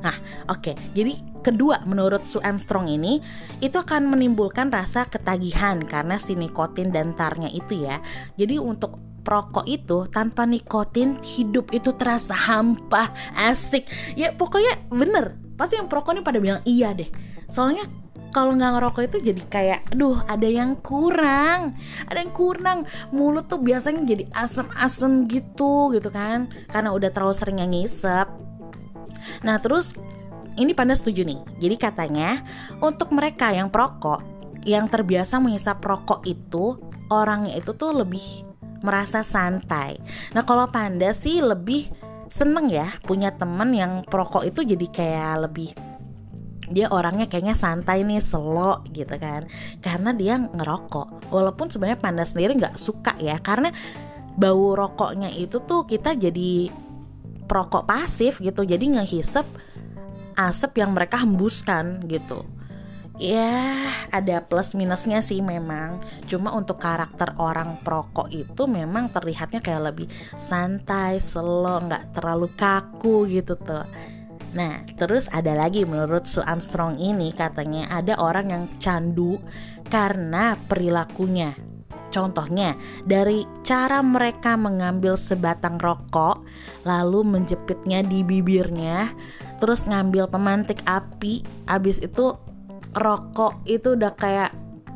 Nah, 0.01 0.17
oke. 0.49 0.73
Okay. 0.73 0.75
Jadi 0.97 1.21
kedua 1.45 1.85
menurut 1.85 2.25
Sue 2.25 2.41
Armstrong 2.41 2.89
ini 2.89 3.21
itu 3.61 3.77
akan 3.77 4.09
menimbulkan 4.13 4.73
rasa 4.73 5.09
ketagihan 5.09 5.81
karena 5.85 6.17
si 6.17 6.37
nikotin 6.37 6.93
dan 6.93 7.13
tarnya 7.13 7.53
itu 7.53 7.85
ya. 7.85 8.01
Jadi 8.41 8.57
untuk 8.57 8.97
perokok 9.21 9.65
itu 9.69 10.09
tanpa 10.11 10.49
nikotin 10.49 11.21
hidup 11.23 11.71
itu 11.71 11.93
terasa 11.95 12.33
hampa 12.35 13.13
asik. 13.37 13.87
Ya 14.17 14.33
pokoknya 14.35 14.89
bener. 14.91 15.37
Pasti 15.55 15.77
yang 15.77 15.93
perokok 15.93 16.17
ini 16.17 16.23
pada 16.25 16.41
bilang 16.41 16.61
iya 16.65 16.97
deh. 16.97 17.09
Soalnya 17.51 17.85
kalau 18.31 18.55
nggak 18.55 18.73
ngerokok 18.79 19.03
itu 19.11 19.17
jadi 19.33 19.43
kayak 19.51 19.81
aduh 19.93 20.23
ada 20.27 20.49
yang 20.49 20.79
kurang. 20.81 21.77
Ada 22.09 22.19
yang 22.25 22.33
kurang. 22.33 22.79
Mulut 23.11 23.51
tuh 23.51 23.61
biasanya 23.61 24.07
jadi 24.07 24.25
asem-asem 24.33 25.29
gitu 25.29 25.93
gitu 25.93 26.09
kan. 26.09 26.49
Karena 26.71 26.95
udah 26.95 27.11
terlalu 27.13 27.35
sering 27.37 27.61
ngisep. 27.61 28.27
Nah 29.45 29.57
terus 29.61 29.93
ini 30.57 30.73
panda 30.73 30.97
setuju 30.97 31.27
nih. 31.27 31.41
Jadi 31.61 31.77
katanya 31.77 32.41
untuk 32.81 33.13
mereka 33.13 33.53
yang 33.53 33.69
perokok 33.69 34.23
yang 34.65 34.89
terbiasa 34.93 35.41
menghisap 35.41 35.81
rokok 35.81 36.21
itu 36.29 36.77
orangnya 37.09 37.57
itu 37.57 37.73
tuh 37.73 37.97
lebih 37.97 38.50
merasa 38.81 39.25
santai. 39.25 40.01
Nah 40.33 40.45
kalau 40.45 40.69
panda 40.69 41.13
sih 41.13 41.41
lebih 41.41 41.89
seneng 42.31 42.71
ya 42.71 42.95
punya 43.03 43.35
temen 43.35 43.75
yang 43.75 43.93
perokok 44.07 44.47
itu 44.47 44.63
jadi 44.63 44.87
kayak 44.87 45.35
lebih 45.51 45.71
dia 46.71 46.87
orangnya 46.87 47.27
kayaknya 47.27 47.59
santai 47.59 48.07
nih 48.07 48.23
slow 48.23 48.87
gitu 48.95 49.19
kan. 49.19 49.51
Karena 49.83 50.15
dia 50.15 50.39
ngerokok. 50.39 51.35
Walaupun 51.35 51.67
sebenarnya 51.67 51.99
panda 51.99 52.23
sendiri 52.23 52.55
nggak 52.57 52.79
suka 52.79 53.19
ya 53.19 53.43
karena 53.43 53.75
bau 54.39 54.79
rokoknya 54.79 55.35
itu 55.35 55.59
tuh 55.67 55.85
kita 55.85 56.15
jadi 56.15 56.71
perokok 57.51 57.91
pasif 57.91 58.39
gitu. 58.39 58.63
Jadi 58.63 58.97
ngehisep 58.97 59.47
asap 60.39 60.73
yang 60.81 60.95
mereka 60.95 61.21
hembuskan 61.21 62.07
gitu 62.07 62.47
ya 63.21 63.93
ada 64.09 64.41
plus 64.41 64.73
minusnya 64.73 65.21
sih 65.21 65.45
memang 65.45 66.01
cuma 66.25 66.57
untuk 66.57 66.81
karakter 66.81 67.37
orang 67.37 67.77
perokok 67.85 68.33
itu 68.33 68.65
memang 68.65 69.13
terlihatnya 69.13 69.61
kayak 69.61 69.93
lebih 69.93 70.09
santai 70.41 71.21
slow 71.21 71.85
nggak 71.85 72.17
terlalu 72.17 72.49
kaku 72.57 73.29
gitu 73.29 73.61
tuh 73.61 73.85
Nah, 74.51 74.83
terus 74.99 75.31
ada 75.31 75.55
lagi 75.55 75.87
menurut 75.87 76.27
Sue 76.27 76.43
Armstrong 76.43 76.99
ini 76.99 77.31
katanya 77.31 77.87
ada 77.87 78.19
orang 78.19 78.51
yang 78.51 78.65
candu 78.83 79.39
karena 79.87 80.59
perilakunya. 80.67 81.55
Contohnya, 82.11 82.75
dari 83.07 83.47
cara 83.63 84.03
mereka 84.03 84.59
mengambil 84.59 85.15
sebatang 85.15 85.79
rokok, 85.79 86.43
lalu 86.83 87.23
menjepitnya 87.23 88.03
di 88.03 88.27
bibirnya, 88.27 89.15
terus 89.63 89.87
ngambil 89.87 90.27
pemantik 90.27 90.83
api, 90.91 91.47
habis 91.71 92.03
itu 92.03 92.35
rokok 92.95 93.63
itu 93.67 93.95
udah 93.95 94.13
kayak 94.19 94.51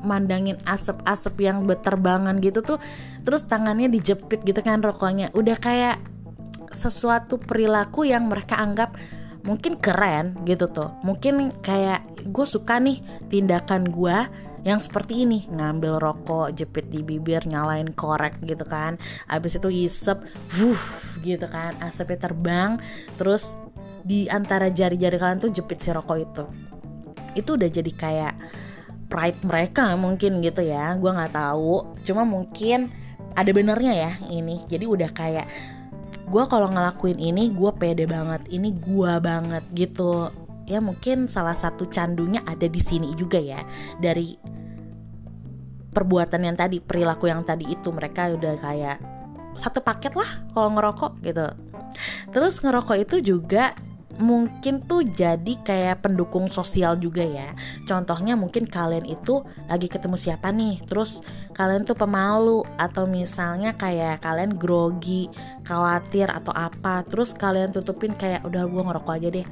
mandangin 0.05 0.61
asap-asap 0.69 1.49
yang 1.49 1.65
berterbangan 1.65 2.37
gitu 2.45 2.61
tuh 2.61 2.79
terus 3.25 3.49
tangannya 3.49 3.89
dijepit 3.89 4.45
gitu 4.45 4.61
kan 4.61 4.85
rokoknya. 4.85 5.33
Udah 5.33 5.57
kayak 5.57 5.97
sesuatu 6.71 7.41
perilaku 7.41 8.05
yang 8.05 8.29
mereka 8.29 8.61
anggap 8.61 8.95
mungkin 9.49 9.81
keren 9.81 10.37
gitu 10.45 10.69
tuh. 10.69 10.93
Mungkin 11.01 11.57
kayak 11.65 12.05
gue 12.29 12.47
suka 12.47 12.77
nih 12.81 13.01
tindakan 13.33 13.89
gue 13.89 14.17
yang 14.65 14.81
seperti 14.81 15.25
ini. 15.25 15.49
Ngambil 15.49 15.97
rokok 16.01 16.53
jepit 16.53 16.93
di 16.93 17.01
bibir 17.01 17.49
nyalain 17.49 17.89
korek 17.97 18.37
gitu 18.45 18.69
kan. 18.69 19.01
Abis 19.33 19.57
itu 19.57 19.73
hisep 19.73 20.21
wuh 20.61 20.83
gitu 21.25 21.49
kan. 21.49 21.77
Asapnya 21.81 22.29
terbang 22.29 22.77
terus 23.17 23.57
di 24.05 24.29
antara 24.29 24.69
jari-jari 24.69 25.17
kalian 25.17 25.41
tuh 25.41 25.49
jepit 25.49 25.81
si 25.81 25.89
rokok 25.89 26.19
itu 26.21 26.45
itu 27.35 27.55
udah 27.59 27.69
jadi 27.71 27.93
kayak 27.95 28.35
pride 29.11 29.47
mereka 29.47 29.95
mungkin 29.95 30.43
gitu 30.43 30.65
ya 30.65 30.95
gue 30.99 31.11
nggak 31.11 31.35
tahu. 31.35 31.99
Cuma 32.03 32.27
mungkin 32.27 32.91
ada 33.35 33.51
benernya 33.51 33.95
ya 33.95 34.13
ini. 34.31 34.63
Jadi 34.67 34.85
udah 34.87 35.11
kayak 35.15 35.47
gue 36.25 36.45
kalau 36.49 36.73
ngelakuin 36.73 37.21
ini 37.21 37.53
gue 37.53 37.71
pede 37.77 38.09
banget 38.09 38.43
ini 38.51 38.75
gue 38.75 39.13
banget 39.23 39.65
gitu. 39.77 40.31
Ya 40.65 40.81
mungkin 40.81 41.29
salah 41.29 41.53
satu 41.55 41.85
candunya 41.85 42.41
ada 42.49 42.65
di 42.65 42.81
sini 42.81 43.13
juga 43.15 43.37
ya. 43.37 43.61
Dari 44.01 44.35
perbuatan 45.95 46.43
yang 46.43 46.59
tadi 46.59 46.83
perilaku 46.83 47.31
yang 47.31 47.47
tadi 47.47 47.71
itu 47.71 47.95
mereka 47.95 48.27
udah 48.35 48.55
kayak 48.59 48.99
satu 49.55 49.79
paket 49.79 50.19
lah 50.19 50.43
kalau 50.51 50.75
ngerokok 50.75 51.23
gitu. 51.23 51.47
Terus 52.35 52.59
ngerokok 52.59 52.97
itu 52.99 53.17
juga 53.23 53.79
mungkin 54.19 54.85
tuh 54.85 55.03
jadi 55.03 55.55
kayak 55.63 56.07
pendukung 56.07 56.47
sosial 56.51 56.99
juga 56.99 57.23
ya. 57.23 57.53
Contohnya 57.89 58.35
mungkin 58.35 58.67
kalian 58.69 59.07
itu 59.09 59.43
lagi 59.67 59.91
ketemu 59.91 60.17
siapa 60.19 60.51
nih? 60.55 60.83
Terus 60.87 61.25
kalian 61.55 61.87
tuh 61.87 61.99
pemalu 61.99 62.63
atau 62.77 63.07
misalnya 63.07 63.75
kayak 63.75 64.23
kalian 64.23 64.55
grogi 64.59 65.31
khawatir 65.67 66.31
atau 66.31 66.53
apa? 66.55 67.03
Terus 67.07 67.35
kalian 67.35 67.75
tutupin 67.75 68.15
kayak 68.15 68.47
udah 68.47 68.67
gue 68.67 68.83
ngerokok 68.83 69.15
aja 69.15 69.29
deh 69.31 69.47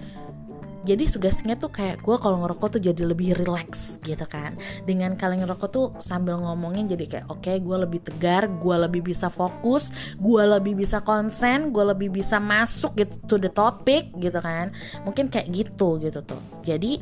jadi 0.82 1.06
sugestinya 1.06 1.54
tuh 1.54 1.70
kayak 1.70 2.02
gue 2.02 2.16
kalau 2.18 2.42
ngerokok 2.42 2.78
tuh 2.78 2.82
jadi 2.82 3.06
lebih 3.06 3.38
relax 3.38 4.02
gitu 4.02 4.26
kan. 4.26 4.58
Dengan 4.82 5.14
kalian 5.14 5.46
ngerokok 5.46 5.68
tuh 5.70 5.86
sambil 6.02 6.42
ngomongin 6.42 6.90
jadi 6.90 7.04
kayak 7.06 7.26
oke 7.30 7.38
okay, 7.38 7.62
gue 7.62 7.76
lebih 7.78 8.02
tegar 8.02 8.50
gue 8.50 8.76
lebih 8.76 9.02
bisa 9.06 9.30
fokus 9.30 9.94
gue 10.18 10.42
lebih 10.42 10.74
bisa 10.74 10.98
konsen 11.02 11.70
gue 11.70 11.84
lebih 11.86 12.10
bisa 12.10 12.42
masuk 12.42 12.98
gitu 12.98 13.14
to 13.30 13.36
the 13.38 13.50
topic 13.50 14.10
gitu 14.18 14.42
kan. 14.42 14.74
Mungkin 15.06 15.30
kayak 15.30 15.54
gitu 15.54 16.02
gitu 16.02 16.18
tuh. 16.26 16.42
Jadi 16.66 16.98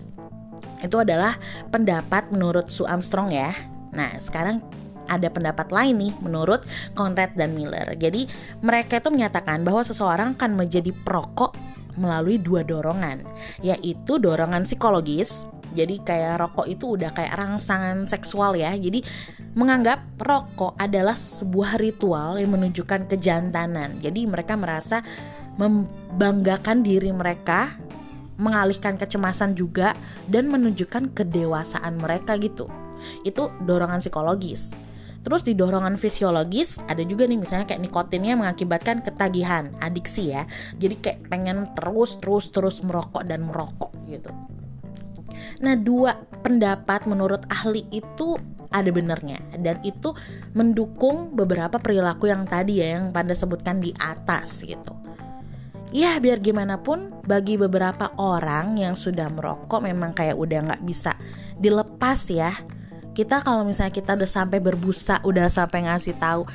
itu 0.80 0.96
adalah 0.96 1.36
pendapat 1.72 2.28
menurut 2.28 2.68
Sue 2.68 2.84
Armstrong 2.84 3.32
ya. 3.32 3.52
Nah 3.96 4.12
sekarang 4.20 4.60
ada 5.10 5.26
pendapat 5.26 5.72
lain 5.74 5.96
nih 5.98 6.12
menurut 6.20 6.68
Conrad 6.92 7.32
dan 7.34 7.56
Miller. 7.56 7.96
Jadi 7.96 8.28
mereka 8.60 9.00
itu 9.00 9.08
menyatakan 9.08 9.64
bahwa 9.64 9.82
seseorang 9.82 10.36
akan 10.38 10.52
menjadi 10.54 10.92
perokok 10.92 11.69
melalui 12.00 12.40
dua 12.40 12.64
dorongan, 12.64 13.20
yaitu 13.60 14.16
dorongan 14.16 14.64
psikologis 14.64 15.44
Jadi 15.70 16.02
kayak 16.02 16.42
rokok 16.42 16.66
itu 16.66 16.98
udah 16.98 17.14
kayak 17.14 17.30
rangsangan 17.38 18.02
seksual 18.10 18.58
ya. 18.58 18.74
Jadi 18.74 19.06
menganggap 19.54 20.02
rokok 20.18 20.74
adalah 20.74 21.14
sebuah 21.14 21.78
ritual 21.78 22.42
yang 22.42 22.50
menunjukkan 22.58 23.06
kejantanan. 23.06 24.02
Jadi 24.02 24.26
mereka 24.26 24.58
merasa 24.58 25.02
membanggakan 25.58 26.82
diri 26.82 27.14
mereka, 27.14 27.70
mengalihkan 28.34 28.98
kecemasan 28.98 29.54
juga 29.54 29.94
dan 30.26 30.50
menunjukkan 30.50 31.14
kedewasaan 31.14 32.02
mereka 32.02 32.34
gitu. 32.40 32.66
Itu 33.22 33.54
dorongan 33.62 34.02
psikologis. 34.02 34.74
Terus 35.20 35.44
di 35.44 35.52
dorongan 35.52 36.00
fisiologis 36.00 36.80
ada 36.88 37.04
juga 37.04 37.28
nih 37.28 37.36
misalnya 37.36 37.68
kayak 37.68 37.84
nikotinnya 37.84 38.40
mengakibatkan 38.40 39.04
ketagihan, 39.04 39.68
adiksi 39.84 40.32
ya. 40.32 40.48
Jadi 40.80 40.94
kayak 40.96 41.28
pengen 41.28 41.68
terus 41.76 42.16
terus 42.24 42.48
terus 42.48 42.80
merokok 42.80 43.28
dan 43.28 43.44
merokok 43.44 43.92
gitu. 44.08 44.32
Nah, 45.60 45.76
dua 45.76 46.16
pendapat 46.40 47.04
menurut 47.04 47.44
ahli 47.52 47.84
itu 47.92 48.40
ada 48.70 48.88
benernya 48.94 49.42
dan 49.58 49.82
itu 49.82 50.14
mendukung 50.54 51.34
beberapa 51.34 51.82
perilaku 51.82 52.30
yang 52.30 52.46
tadi 52.46 52.78
ya 52.78 52.96
yang 52.96 53.10
pada 53.10 53.34
sebutkan 53.34 53.82
di 53.82 53.90
atas 53.98 54.62
gitu. 54.62 54.94
Ya 55.90 56.22
biar 56.22 56.38
gimana 56.38 56.78
pun 56.78 57.10
bagi 57.26 57.58
beberapa 57.58 58.14
orang 58.14 58.78
yang 58.78 58.94
sudah 58.94 59.26
merokok 59.26 59.82
memang 59.82 60.14
kayak 60.14 60.38
udah 60.38 60.70
nggak 60.70 60.82
bisa 60.86 61.18
dilepas 61.58 62.30
ya 62.30 62.54
kita 63.20 63.44
kalau 63.44 63.68
misalnya 63.68 63.92
kita 63.92 64.16
udah 64.16 64.30
sampai 64.30 64.64
berbusa 64.64 65.20
udah 65.20 65.52
sampai 65.52 65.84
ngasih 65.84 66.16
tahu 66.16 66.48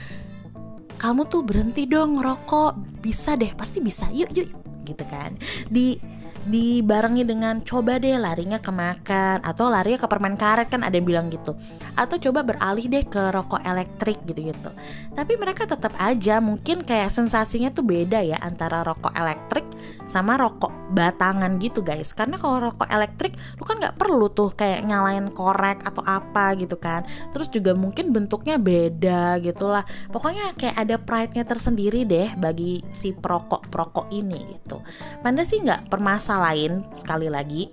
kamu 0.98 1.30
tuh 1.30 1.46
berhenti 1.46 1.86
dong 1.86 2.18
ngerokok 2.18 3.04
bisa 3.06 3.38
deh 3.38 3.54
pasti 3.54 3.84
bisa 3.84 4.10
yuk 4.10 4.32
yuk 4.34 4.50
gitu 4.86 5.04
kan. 5.06 5.36
Di 5.68 6.00
dibarengi 6.46 7.26
dengan 7.26 7.58
coba 7.66 7.98
deh 7.98 8.22
larinya 8.22 8.62
ke 8.62 8.70
makan 8.70 9.42
atau 9.42 9.66
lari 9.66 9.98
ke 9.98 10.06
permen 10.06 10.38
karet 10.38 10.70
kan 10.70 10.86
ada 10.86 10.94
yang 10.94 11.06
bilang 11.10 11.28
gitu. 11.34 11.58
Atau 11.98 12.22
coba 12.22 12.46
beralih 12.46 12.86
deh 12.86 13.02
ke 13.02 13.34
rokok 13.34 13.66
elektrik 13.66 14.22
gitu-gitu. 14.30 14.70
Tapi 15.18 15.34
mereka 15.42 15.66
tetap 15.66 15.98
aja 15.98 16.38
mungkin 16.38 16.86
kayak 16.86 17.10
sensasinya 17.10 17.74
tuh 17.74 17.82
beda 17.82 18.22
ya 18.22 18.38
antara 18.46 18.86
rokok 18.86 19.14
elektrik 19.18 19.66
sama 20.10 20.40
rokok 20.40 20.72
batangan 20.96 21.62
gitu 21.62 21.86
guys. 21.86 22.16
Karena 22.16 22.40
kalau 22.40 22.72
rokok 22.72 22.90
elektrik 22.90 23.36
lu 23.60 23.64
kan 23.68 23.78
nggak 23.78 24.00
perlu 24.00 24.32
tuh 24.32 24.56
kayak 24.56 24.88
nyalain 24.88 25.30
korek 25.36 25.86
atau 25.86 26.02
apa 26.08 26.56
gitu 26.58 26.80
kan. 26.80 27.06
Terus 27.36 27.52
juga 27.52 27.76
mungkin 27.76 28.10
bentuknya 28.16 28.58
beda 28.58 29.38
gitulah. 29.44 29.86
Pokoknya 30.10 30.56
kayak 30.56 30.78
ada 30.80 30.96
pride-nya 30.98 31.44
tersendiri 31.44 32.08
deh 32.08 32.32
bagi 32.40 32.82
si 32.90 33.12
perokok 33.12 33.68
perokok 33.68 34.08
ini 34.10 34.56
gitu. 34.56 34.80
Panda 35.20 35.44
sih 35.44 35.60
nggak 35.60 35.92
permasalahan 35.92 36.46
lain 36.46 36.86
sekali 36.94 37.28
lagi 37.28 37.68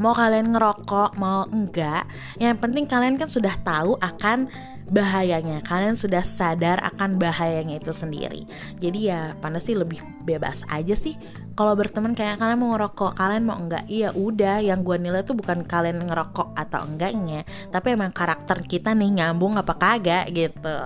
mau 0.00 0.16
kalian 0.16 0.56
ngerokok 0.56 1.16
mau 1.20 1.44
enggak 1.52 2.08
yang 2.40 2.56
penting 2.56 2.88
kalian 2.88 3.20
kan 3.20 3.28
sudah 3.28 3.52
tahu 3.60 4.00
akan 4.00 4.48
bahayanya. 4.90 5.62
Kalian 5.62 5.94
sudah 5.94 6.26
sadar 6.26 6.82
akan 6.82 7.16
bahayanya 7.16 7.78
itu 7.78 7.94
sendiri. 7.94 8.44
Jadi 8.82 9.08
ya 9.08 9.38
panas 9.38 9.70
sih 9.70 9.78
lebih 9.78 10.02
bebas 10.26 10.66
aja 10.66 10.92
sih. 10.98 11.14
Kalau 11.54 11.78
berteman 11.78 12.12
kayak 12.18 12.42
kalian 12.42 12.58
mau 12.58 12.74
ngerokok 12.74 13.14
kalian 13.14 13.46
mau 13.46 13.56
enggak? 13.56 13.86
Iya 13.86 14.10
udah. 14.12 14.58
Yang 14.60 14.80
gue 14.82 14.96
nilai 14.98 15.22
tuh 15.22 15.38
bukan 15.38 15.62
kalian 15.62 16.04
ngerokok 16.10 16.58
atau 16.58 16.84
enggaknya 16.84 17.46
tapi 17.70 17.94
emang 17.94 18.10
karakter 18.10 18.66
kita 18.66 18.92
nih 18.92 19.22
nyambung 19.22 19.54
apa 19.56 19.78
kagak 19.78 20.34
gitu. 20.34 20.78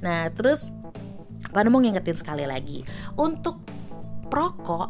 Nah 0.00 0.32
terus 0.32 0.72
pada 1.52 1.68
mau 1.68 1.78
ngingetin 1.84 2.16
sekali 2.16 2.48
lagi. 2.48 2.80
Untuk 3.20 3.60
perokok 4.32 4.88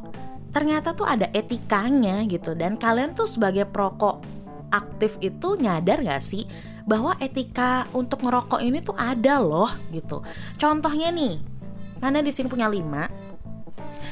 ternyata 0.54 0.94
tuh 0.94 1.10
ada 1.10 1.26
etikanya 1.34 2.22
gitu. 2.30 2.54
Dan 2.54 2.78
kalian 2.78 3.18
tuh 3.18 3.26
sebagai 3.26 3.66
perokok 3.66 4.22
aktif 4.70 5.18
itu 5.18 5.58
nyadar 5.58 5.98
gak 6.06 6.22
sih 6.22 6.46
bahwa 6.90 7.14
etika 7.22 7.86
untuk 7.94 8.26
ngerokok 8.26 8.58
ini 8.58 8.82
tuh 8.82 8.98
ada 8.98 9.38
loh 9.38 9.70
gitu. 9.94 10.26
Contohnya 10.58 11.14
nih 11.14 11.38
karena 12.02 12.18
di 12.18 12.34
sini 12.34 12.50
punya 12.50 12.66
lima. 12.66 13.06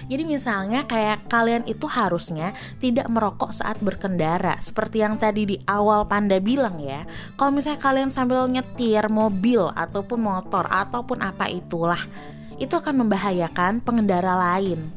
Jadi 0.07 0.23
misalnya 0.25 0.85
kayak 0.85 1.27
kalian 1.33 1.65
itu 1.65 1.89
harusnya 1.89 2.55
tidak 2.79 3.09
merokok 3.11 3.51
saat 3.51 3.81
berkendara. 3.83 4.61
Seperti 4.63 5.03
yang 5.03 5.19
tadi 5.19 5.43
di 5.49 5.57
awal 5.65 6.05
Panda 6.05 6.37
bilang 6.41 6.77
ya 6.77 7.09
Kalau 7.41 7.53
misalnya 7.53 7.81
kalian 7.81 8.13
sambil 8.13 8.45
nyetir 8.49 9.09
mobil 9.09 9.65
ataupun 9.73 10.21
motor 10.21 10.69
ataupun 10.69 11.25
apa 11.25 11.49
itulah 11.49 12.01
Itu 12.61 12.79
akan 12.79 13.05
membahayakan 13.05 13.81
pengendara 13.81 14.37
lain. 14.37 14.93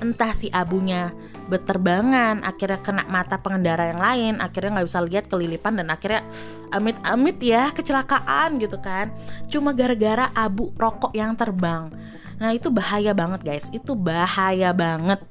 Entah 0.00 0.32
si 0.32 0.48
abunya 0.48 1.12
berterbangan 1.44 2.40
akhirnya 2.40 2.80
kena 2.80 3.04
mata 3.12 3.36
pengendara 3.36 3.92
yang 3.92 4.00
lain 4.00 4.34
akhirnya 4.40 4.80
nggak 4.80 4.88
bisa 4.88 5.00
lihat 5.04 5.24
kelilipan 5.28 5.76
dan 5.76 5.92
akhirnya 5.92 6.24
amit-amit 6.72 7.38
ya 7.38 7.70
kecelakaan 7.70 8.56
gitu 8.58 8.80
kan. 8.80 9.12
Cuma 9.52 9.76
gara-gara 9.76 10.32
abu 10.32 10.72
rokok 10.74 11.12
yang 11.12 11.36
terbang. 11.36 11.92
Nah 12.40 12.50
itu 12.50 12.72
bahaya 12.72 13.14
banget 13.14 13.40
guys. 13.46 13.66
Itu 13.70 13.94
bahaya 13.94 14.74
banget 14.74 15.22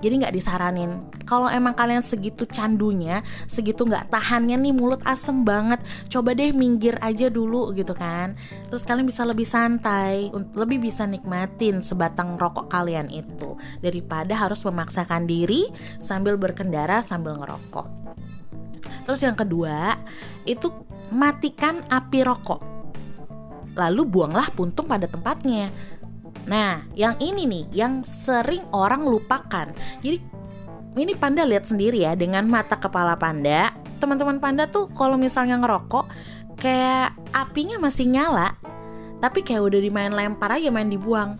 jadi 0.00 0.14
nggak 0.26 0.34
disaranin. 0.36 1.08
Kalau 1.26 1.50
emang 1.50 1.74
kalian 1.74 2.04
segitu 2.04 2.46
candunya 2.46 3.24
segitu 3.50 3.82
nggak 3.82 4.12
tahannya 4.12 4.56
nih 4.60 4.74
mulut 4.76 5.02
asem 5.02 5.42
banget 5.42 5.82
coba 6.12 6.36
deh 6.36 6.52
minggir 6.52 7.00
aja 7.00 7.32
dulu 7.32 7.72
gitu 7.72 7.96
kan. 7.96 8.36
Terus 8.68 8.82
kalian 8.84 9.08
bisa 9.08 9.22
lebih 9.24 9.48
santai 9.48 10.30
lebih 10.54 10.78
bisa 10.82 11.08
nikmatin 11.08 11.80
sebatang 11.80 12.36
rokok 12.36 12.68
kalian 12.68 13.08
itu 13.10 13.56
daripada 13.80 14.36
harus 14.36 14.62
memaksakan 14.62 15.24
diri 15.24 15.68
sambil 15.98 16.36
berkendara 16.36 17.00
sambil 17.00 17.36
ngerokok. 17.40 17.86
Terus 19.06 19.20
yang 19.22 19.38
kedua 19.38 19.94
itu 20.46 20.70
matikan 21.14 21.82
api 21.86 22.20
rokok. 22.26 22.60
Lalu 23.76 24.08
buanglah 24.08 24.48
puntung 24.56 24.88
pada 24.88 25.04
tempatnya 25.04 25.68
Nah, 26.46 26.82
yang 26.94 27.18
ini 27.18 27.44
nih 27.44 27.64
yang 27.74 28.06
sering 28.06 28.62
orang 28.70 29.02
lupakan. 29.02 29.74
Jadi 29.98 30.22
ini 30.96 31.12
Panda 31.18 31.44
lihat 31.44 31.68
sendiri 31.68 32.06
ya 32.06 32.14
dengan 32.14 32.46
mata 32.46 32.78
kepala 32.78 33.18
Panda. 33.18 33.74
Teman-teman 33.98 34.38
Panda 34.38 34.64
tuh 34.70 34.88
kalau 34.94 35.18
misalnya 35.18 35.58
ngerokok 35.58 36.06
kayak 36.56 37.12
apinya 37.36 37.76
masih 37.76 38.08
nyala, 38.08 38.56
tapi 39.20 39.44
kayak 39.44 39.66
udah 39.66 39.80
dimain 39.82 40.14
lempar 40.14 40.56
aja 40.56 40.72
main 40.72 40.88
dibuang. 40.88 41.36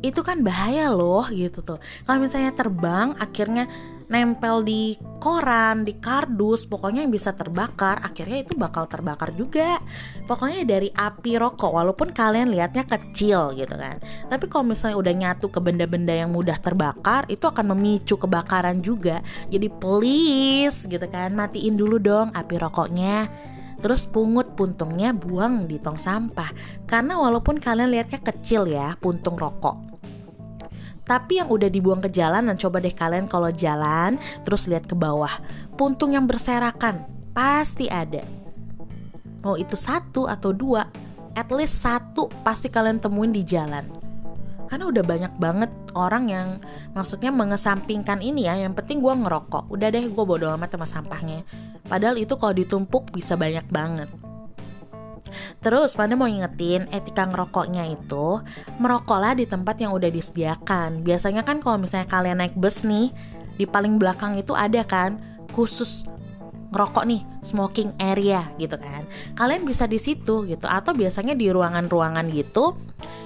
Itu 0.00 0.22
kan 0.22 0.40
bahaya 0.46 0.88
loh 0.94 1.26
gitu 1.28 1.60
tuh. 1.60 1.82
Kalau 2.06 2.18
misalnya 2.22 2.54
terbang 2.54 3.12
akhirnya 3.18 3.66
nempel 4.06 4.62
di 4.62 4.94
koran, 5.18 5.82
di 5.82 5.98
kardus, 5.98 6.66
pokoknya 6.66 7.02
yang 7.06 7.12
bisa 7.14 7.34
terbakar, 7.34 7.98
akhirnya 8.02 8.46
itu 8.46 8.54
bakal 8.54 8.86
terbakar 8.86 9.34
juga. 9.34 9.82
Pokoknya 10.30 10.62
dari 10.62 10.88
api 10.94 11.38
rokok, 11.38 11.72
walaupun 11.74 12.14
kalian 12.14 12.54
lihatnya 12.54 12.86
kecil 12.86 13.54
gitu 13.58 13.74
kan. 13.74 13.98
Tapi 14.30 14.44
kalau 14.46 14.70
misalnya 14.70 14.96
udah 14.98 15.14
nyatu 15.14 15.46
ke 15.50 15.58
benda-benda 15.58 16.14
yang 16.14 16.30
mudah 16.30 16.58
terbakar, 16.62 17.26
itu 17.26 17.46
akan 17.46 17.74
memicu 17.74 18.14
kebakaran 18.14 18.78
juga. 18.82 19.22
Jadi 19.50 19.66
please 19.70 20.86
gitu 20.86 21.06
kan, 21.10 21.34
matiin 21.34 21.74
dulu 21.74 21.98
dong 21.98 22.30
api 22.34 22.54
rokoknya. 22.62 23.26
Terus 23.76 24.08
pungut 24.08 24.56
puntungnya 24.56 25.12
buang 25.12 25.68
di 25.68 25.76
tong 25.76 26.00
sampah. 26.00 26.48
Karena 26.88 27.20
walaupun 27.20 27.60
kalian 27.60 27.92
lihatnya 27.92 28.24
kecil 28.24 28.64
ya, 28.70 28.96
puntung 28.96 29.36
rokok 29.36 29.95
tapi 31.06 31.38
yang 31.38 31.48
udah 31.48 31.70
dibuang 31.70 32.02
ke 32.02 32.10
jalan 32.10 32.50
dan 32.50 32.58
coba 32.58 32.82
deh 32.82 32.90
kalian 32.90 33.30
kalau 33.30 33.48
jalan 33.54 34.18
terus 34.42 34.66
lihat 34.66 34.90
ke 34.90 34.98
bawah. 34.98 35.30
Puntung 35.78 36.18
yang 36.18 36.26
berserakan 36.26 37.06
pasti 37.30 37.86
ada. 37.86 38.26
Mau 39.46 39.54
itu 39.54 39.78
satu 39.78 40.26
atau 40.26 40.50
dua 40.50 40.90
at 41.38 41.46
least 41.54 41.86
satu 41.86 42.26
pasti 42.42 42.66
kalian 42.66 42.98
temuin 42.98 43.30
di 43.30 43.46
jalan. 43.46 43.86
Karena 44.66 44.90
udah 44.90 45.04
banyak 45.06 45.32
banget 45.38 45.70
orang 45.94 46.26
yang 46.26 46.48
maksudnya 46.90 47.30
mengesampingkan 47.30 48.18
ini 48.18 48.50
ya. 48.50 48.58
Yang 48.58 48.82
penting 48.82 48.98
gue 48.98 49.14
ngerokok. 49.14 49.70
Udah 49.70 49.94
deh 49.94 50.10
gue 50.10 50.24
bodo 50.26 50.50
amat 50.58 50.74
sama 50.74 50.90
sampahnya. 50.90 51.46
Padahal 51.86 52.18
itu 52.18 52.34
kalau 52.34 52.50
ditumpuk 52.50 53.14
bisa 53.14 53.38
banyak 53.38 53.62
banget 53.70 54.10
Terus 55.60 55.94
pada 55.98 56.14
mau 56.14 56.30
ingetin 56.30 56.86
etika 56.94 57.26
ngerokoknya 57.26 57.86
itu 57.90 58.40
merokoklah 58.78 59.38
di 59.38 59.44
tempat 59.44 59.80
yang 59.80 59.92
udah 59.92 60.10
disediakan. 60.10 61.02
Biasanya 61.02 61.42
kan 61.42 61.58
kalau 61.60 61.80
misalnya 61.80 62.08
kalian 62.08 62.38
naik 62.42 62.54
bus 62.56 62.86
nih 62.86 63.10
di 63.56 63.64
paling 63.64 63.96
belakang 63.96 64.36
itu 64.36 64.52
ada 64.52 64.84
kan 64.84 65.16
khusus 65.52 66.04
ngerokok 66.70 67.04
nih 67.08 67.22
smoking 67.40 67.94
area 68.02 68.44
gitu 68.60 68.76
kan 68.76 69.06
kalian 69.38 69.64
bisa 69.64 69.86
di 69.86 69.96
situ 69.96 70.44
gitu 70.44 70.66
atau 70.66 70.92
biasanya 70.92 71.32
di 71.32 71.48
ruangan-ruangan 71.48 72.26
gitu 72.34 72.76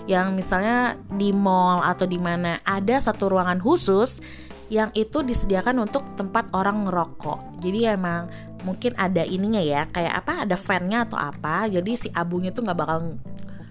yang 0.07 0.39
misalnya 0.39 0.95
di 1.19 1.35
mall 1.35 1.83
atau 1.83 2.07
di 2.07 2.21
mana 2.21 2.61
ada 2.63 3.01
satu 3.01 3.33
ruangan 3.33 3.59
khusus 3.59 4.23
yang 4.71 4.95
itu 4.95 5.21
disediakan 5.27 5.83
untuk 5.83 6.07
tempat 6.15 6.49
orang 6.55 6.87
ngerokok. 6.87 7.59
Jadi 7.59 7.91
emang 7.91 8.31
mungkin 8.63 8.95
ada 8.95 9.27
ininya 9.27 9.61
ya, 9.61 9.91
kayak 9.91 10.25
apa 10.25 10.47
ada 10.47 10.57
fannya 10.57 11.05
atau 11.05 11.19
apa. 11.19 11.67
Jadi 11.67 11.93
si 11.99 12.09
abunya 12.15 12.55
tuh 12.55 12.65
nggak 12.65 12.79
bakal 12.79 13.19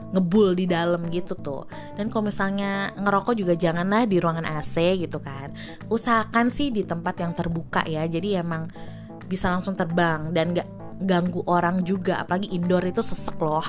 ngebul 0.09 0.57
di 0.57 0.65
dalam 0.65 1.05
gitu 1.13 1.37
tuh 1.37 1.69
dan 1.93 2.09
kalau 2.09 2.33
misalnya 2.33 2.89
ngerokok 2.97 3.33
juga 3.37 3.53
janganlah 3.53 4.09
di 4.09 4.17
ruangan 4.17 4.45
AC 4.57 5.05
gitu 5.05 5.21
kan 5.21 5.53
usahakan 5.85 6.49
sih 6.49 6.73
di 6.73 6.81
tempat 6.81 7.21
yang 7.21 7.37
terbuka 7.37 7.85
ya 7.85 8.09
jadi 8.09 8.41
emang 8.41 8.73
bisa 9.29 9.53
langsung 9.53 9.77
terbang 9.77 10.33
dan 10.33 10.57
gak 10.57 10.65
ganggu 11.05 11.45
orang 11.45 11.85
juga 11.85 12.25
apalagi 12.25 12.49
indoor 12.49 12.89
itu 12.89 13.05
sesek 13.05 13.37
loh 13.37 13.65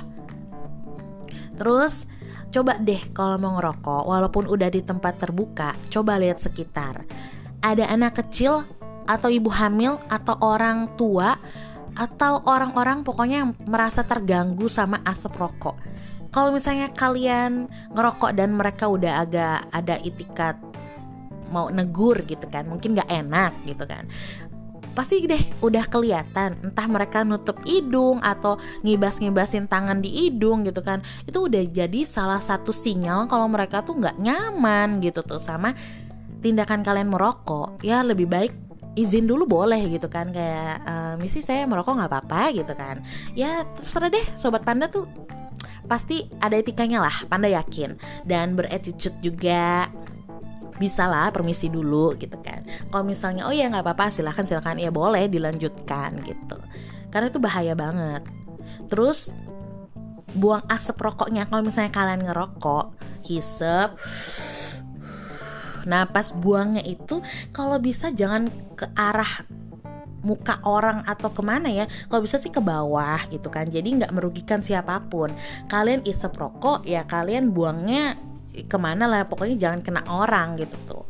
terus 1.61 2.09
coba 2.51 2.77
deh 2.83 3.01
kalau 3.15 3.39
mau 3.39 3.57
ngerokok 3.59 4.03
walaupun 4.11 4.45
udah 4.51 4.69
di 4.69 4.83
tempat 4.83 5.23
terbuka 5.23 5.79
coba 5.89 6.19
lihat 6.19 6.43
sekitar. 6.43 7.07
Ada 7.63 7.89
anak 7.91 8.23
kecil 8.25 8.67
atau 9.07 9.31
ibu 9.31 9.51
hamil 9.51 9.99
atau 10.11 10.37
orang 10.43 10.95
tua 10.99 11.39
atau 11.99 12.43
orang-orang 12.47 13.03
pokoknya 13.03 13.43
yang 13.47 13.53
merasa 13.67 14.07
terganggu 14.07 14.71
sama 14.71 15.03
asap 15.07 15.39
rokok. 15.39 15.77
Kalau 16.31 16.55
misalnya 16.55 16.95
kalian 16.95 17.67
ngerokok 17.91 18.31
dan 18.39 18.55
mereka 18.55 18.87
udah 18.87 19.27
agak 19.27 19.67
ada 19.75 19.99
itikat 19.99 20.55
mau 21.51 21.67
negur 21.69 22.23
gitu 22.25 22.47
kan 22.47 22.65
mungkin 22.71 22.95
gak 22.95 23.11
enak 23.11 23.53
gitu 23.67 23.85
kan 23.85 24.07
pasti 25.01 25.25
deh? 25.25 25.41
Udah 25.65 25.89
kelihatan. 25.89 26.61
Entah 26.61 26.85
mereka 26.85 27.25
nutup 27.25 27.57
hidung 27.65 28.21
atau 28.21 28.61
ngibas-ngibasin 28.85 29.65
tangan 29.65 30.05
di 30.05 30.13
hidung 30.13 30.61
gitu 30.69 30.85
kan. 30.85 31.01
Itu 31.25 31.49
udah 31.49 31.65
jadi 31.65 32.05
salah 32.05 32.45
satu 32.45 32.69
sinyal 32.69 33.25
kalau 33.33 33.49
mereka 33.49 33.81
tuh 33.81 33.97
nggak 33.97 34.21
nyaman 34.21 35.01
gitu 35.01 35.25
tuh. 35.25 35.41
Sama 35.41 35.73
tindakan 36.45 36.85
kalian 36.85 37.09
merokok 37.09 37.81
ya 37.81 38.05
lebih 38.05 38.29
baik 38.29 38.53
izin 38.93 39.25
dulu 39.25 39.49
boleh 39.49 39.81
gitu 39.89 40.05
kan. 40.13 40.37
Kayak 40.37 40.85
e, 40.85 40.95
misi 41.17 41.41
saya 41.41 41.65
merokok 41.65 41.97
nggak 41.97 42.11
apa-apa 42.13 42.53
gitu 42.53 42.73
kan. 42.77 43.01
Ya 43.33 43.65
terserah 43.81 44.13
deh. 44.13 44.27
Sobat 44.37 44.69
panda 44.69 44.93
tuh 44.93 45.09
pasti 45.89 46.29
ada 46.45 46.61
etikanya 46.61 47.01
lah 47.01 47.25
panda 47.25 47.49
yakin. 47.49 47.97
Dan 48.29 48.53
beretitude 48.53 49.17
juga 49.25 49.89
bisa 50.81 51.05
lah 51.05 51.29
permisi 51.29 51.69
dulu 51.69 52.17
gitu 52.17 52.41
kan. 52.41 52.65
Kalau 52.89 53.05
misalnya 53.05 53.45
oh 53.45 53.53
ya 53.53 53.69
nggak 53.69 53.85
apa-apa 53.85 54.09
silahkan 54.09 54.49
silahkan 54.49 54.81
ya 54.81 54.89
boleh 54.89 55.29
dilanjutkan 55.29 56.25
gitu. 56.25 56.57
Karena 57.13 57.29
itu 57.29 57.37
bahaya 57.37 57.77
banget. 57.77 58.25
Terus 58.89 59.37
buang 60.33 60.65
asap 60.73 60.97
rokoknya. 61.05 61.45
Kalau 61.45 61.61
misalnya 61.61 61.93
kalian 61.93 62.25
ngerokok 62.25 62.97
hisep 63.29 63.93
nah 65.81 66.05
pas 66.05 66.29
buangnya 66.37 66.85
itu 66.85 67.25
kalau 67.57 67.81
bisa 67.81 68.13
jangan 68.13 68.53
ke 68.77 68.85
arah 68.93 69.49
muka 70.21 70.61
orang 70.69 71.01
atau 71.09 71.33
ke 71.33 71.41
mana 71.41 71.73
ya. 71.73 71.89
Kalau 72.09 72.21
bisa 72.21 72.37
sih 72.37 72.53
ke 72.53 72.61
bawah 72.61 73.21
gitu 73.33 73.49
kan. 73.49 73.69
Jadi 73.69 74.01
nggak 74.01 74.13
merugikan 74.13 74.61
siapa 74.61 75.01
pun. 75.09 75.33
Kalian 75.69 76.05
isep 76.05 76.33
rokok 76.37 76.85
ya 76.85 77.09
kalian 77.09 77.57
buangnya 77.57 78.21
ke 78.51 78.77
mana 78.79 79.07
lah 79.07 79.27
pokoknya 79.27 79.57
jangan 79.57 79.81
kena 79.81 80.03
orang 80.11 80.59
gitu 80.59 80.77
tuh. 80.87 81.05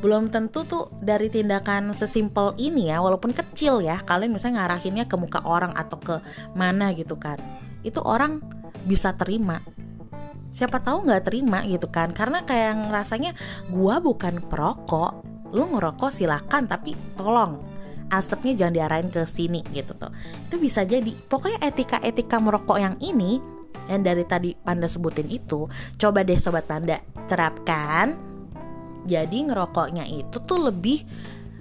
Belum 0.00 0.28
tentu 0.28 0.64
tuh 0.68 0.92
dari 1.00 1.32
tindakan 1.32 1.96
sesimpel 1.96 2.52
ini 2.60 2.92
ya 2.92 3.00
walaupun 3.00 3.32
kecil 3.32 3.80
ya 3.80 4.00
kalian 4.04 4.36
misalnya 4.36 4.64
ngarahinnya 4.64 5.08
ke 5.08 5.16
muka 5.16 5.40
orang 5.44 5.72
atau 5.72 5.96
ke 5.96 6.16
mana 6.52 6.92
gitu 6.92 7.16
kan 7.16 7.40
itu 7.80 8.02
orang 8.02 8.42
bisa 8.84 9.14
terima. 9.14 9.62
Siapa 10.52 10.80
tahu 10.80 11.06
nggak 11.08 11.24
terima 11.28 11.64
gitu 11.68 11.88
kan 11.88 12.12
karena 12.16 12.44
kayak 12.44 12.88
rasanya 12.88 13.36
gua 13.68 14.00
bukan 14.00 14.40
perokok 14.40 15.24
lu 15.54 15.64
ngerokok 15.64 16.10
silahkan 16.10 16.66
tapi 16.66 16.98
tolong 17.14 17.62
asapnya 18.10 18.54
jangan 18.54 18.74
diarahin 18.74 19.08
ke 19.10 19.22
sini 19.26 19.62
gitu 19.74 19.94
tuh. 19.98 20.10
Itu 20.46 20.56
bisa 20.58 20.86
jadi. 20.86 21.10
Pokoknya 21.26 21.58
etika-etika 21.62 22.38
merokok 22.38 22.78
yang 22.78 22.94
ini 23.02 23.42
yang 23.86 24.02
dari 24.02 24.24
tadi 24.26 24.50
panda 24.56 24.90
sebutin 24.90 25.28
itu 25.30 25.70
coba 26.00 26.22
deh 26.26 26.38
sobat 26.38 26.66
panda 26.66 26.98
terapkan. 27.30 28.16
Jadi 29.06 29.46
ngerokoknya 29.46 30.02
itu 30.10 30.42
tuh 30.42 30.66
lebih 30.66 31.06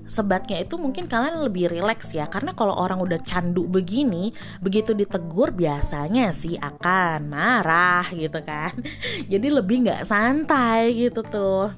sebatnya 0.05 0.61
itu 0.61 0.77
mungkin 0.77 1.09
kalian 1.09 1.45
lebih 1.45 1.69
rileks 1.69 2.13
ya. 2.13 2.25
Karena 2.25 2.53
kalau 2.57 2.73
orang 2.73 3.01
udah 3.01 3.21
candu 3.21 3.69
begini 3.69 4.33
begitu 4.61 4.97
ditegur 4.97 5.53
biasanya 5.53 6.33
sih 6.33 6.57
akan 6.57 7.29
marah 7.29 8.09
gitu 8.13 8.41
kan. 8.41 8.73
Jadi 9.31 9.47
lebih 9.53 9.85
nggak 9.85 10.05
santai 10.05 10.93
gitu 10.97 11.21
tuh. 11.21 11.69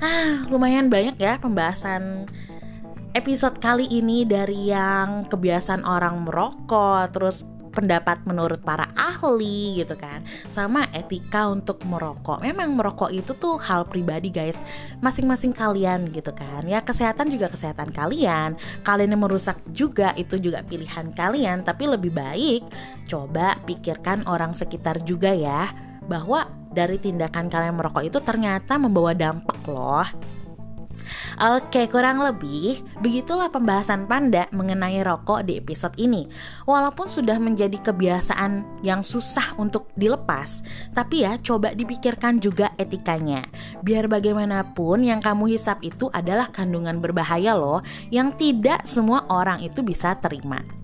Ah 0.00 0.48
lumayan 0.48 0.88
banyak 0.88 1.20
ya 1.20 1.36
pembahasan 1.36 2.24
episode 3.12 3.58
kali 3.58 3.90
ini 3.90 4.22
dari 4.22 4.70
yang 4.70 5.26
kebiasaan 5.26 5.82
orang 5.82 6.22
merokok, 6.22 7.10
terus 7.10 7.42
pendapat 7.70 8.22
menurut 8.26 8.60
para 8.60 8.90
ahli 8.98 9.80
gitu 9.82 9.94
kan. 9.96 10.22
Sama 10.50 10.86
etika 10.92 11.48
untuk 11.48 11.80
merokok. 11.86 12.42
Memang 12.42 12.74
merokok 12.74 13.10
itu 13.14 13.32
tuh 13.38 13.56
hal 13.62 13.86
pribadi 13.86 14.28
guys. 14.28 14.60
Masing-masing 15.00 15.54
kalian 15.54 16.10
gitu 16.10 16.34
kan. 16.34 16.66
Ya 16.66 16.82
kesehatan 16.82 17.30
juga 17.30 17.48
kesehatan 17.48 17.94
kalian. 17.94 18.58
Kalian 18.82 19.14
yang 19.14 19.22
merusak 19.22 19.58
juga 19.70 20.12
itu 20.18 20.36
juga 20.36 20.66
pilihan 20.66 21.14
kalian. 21.14 21.62
Tapi 21.62 21.84
lebih 21.88 22.12
baik 22.12 22.62
coba 23.06 23.58
pikirkan 23.66 24.26
orang 24.26 24.54
sekitar 24.54 25.02
juga 25.02 25.34
ya 25.34 25.70
bahwa 26.06 26.46
dari 26.70 26.98
tindakan 26.98 27.50
kalian 27.50 27.74
merokok 27.74 28.02
itu 28.06 28.18
ternyata 28.22 28.78
membawa 28.78 29.14
dampak 29.14 29.58
loh 29.66 30.06
Oke, 31.40 31.88
kurang 31.88 32.20
lebih 32.20 32.82
begitulah 33.00 33.48
pembahasan 33.52 34.04
Panda 34.08 34.48
mengenai 34.52 35.00
rokok 35.04 35.46
di 35.46 35.56
episode 35.60 35.96
ini. 35.96 36.28
Walaupun 36.64 37.08
sudah 37.08 37.36
menjadi 37.36 37.76
kebiasaan 37.80 38.84
yang 38.84 39.04
susah 39.04 39.54
untuk 39.60 39.88
dilepas, 39.96 40.64
tapi 40.96 41.24
ya 41.24 41.36
coba 41.40 41.72
dipikirkan 41.76 42.40
juga 42.40 42.72
etikanya. 42.80 43.44
Biar 43.84 44.08
bagaimanapun 44.08 45.04
yang 45.04 45.20
kamu 45.20 45.54
hisap 45.54 45.80
itu 45.84 46.08
adalah 46.10 46.48
kandungan 46.48 46.98
berbahaya 46.98 47.56
loh 47.56 47.84
yang 48.08 48.32
tidak 48.34 48.84
semua 48.88 49.24
orang 49.28 49.62
itu 49.62 49.84
bisa 49.84 50.16
terima. 50.18 50.79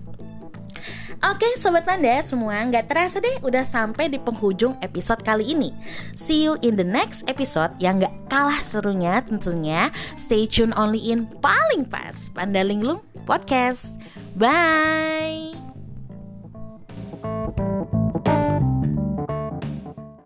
Oke 1.25 1.49
Sobat 1.57 1.81
Panda 1.81 2.21
semua 2.21 2.61
nggak 2.61 2.85
terasa 2.85 3.17
deh 3.17 3.41
udah 3.41 3.65
sampai 3.65 4.05
di 4.05 4.21
penghujung 4.21 4.77
episode 4.85 5.21
kali 5.25 5.49
ini. 5.57 5.73
See 6.13 6.45
you 6.45 6.61
in 6.61 6.77
the 6.77 6.85
next 6.85 7.25
episode 7.25 7.73
yang 7.81 7.97
nggak 7.97 8.13
kalah 8.29 8.61
serunya 8.61 9.25
tentunya. 9.25 9.89
Stay 10.13 10.45
tune 10.45 10.77
only 10.77 11.01
in 11.09 11.25
paling 11.41 11.89
pas 11.89 12.29
Panda 12.29 12.61
Linglung 12.61 13.01
Podcast. 13.25 13.97
Bye 14.37 15.76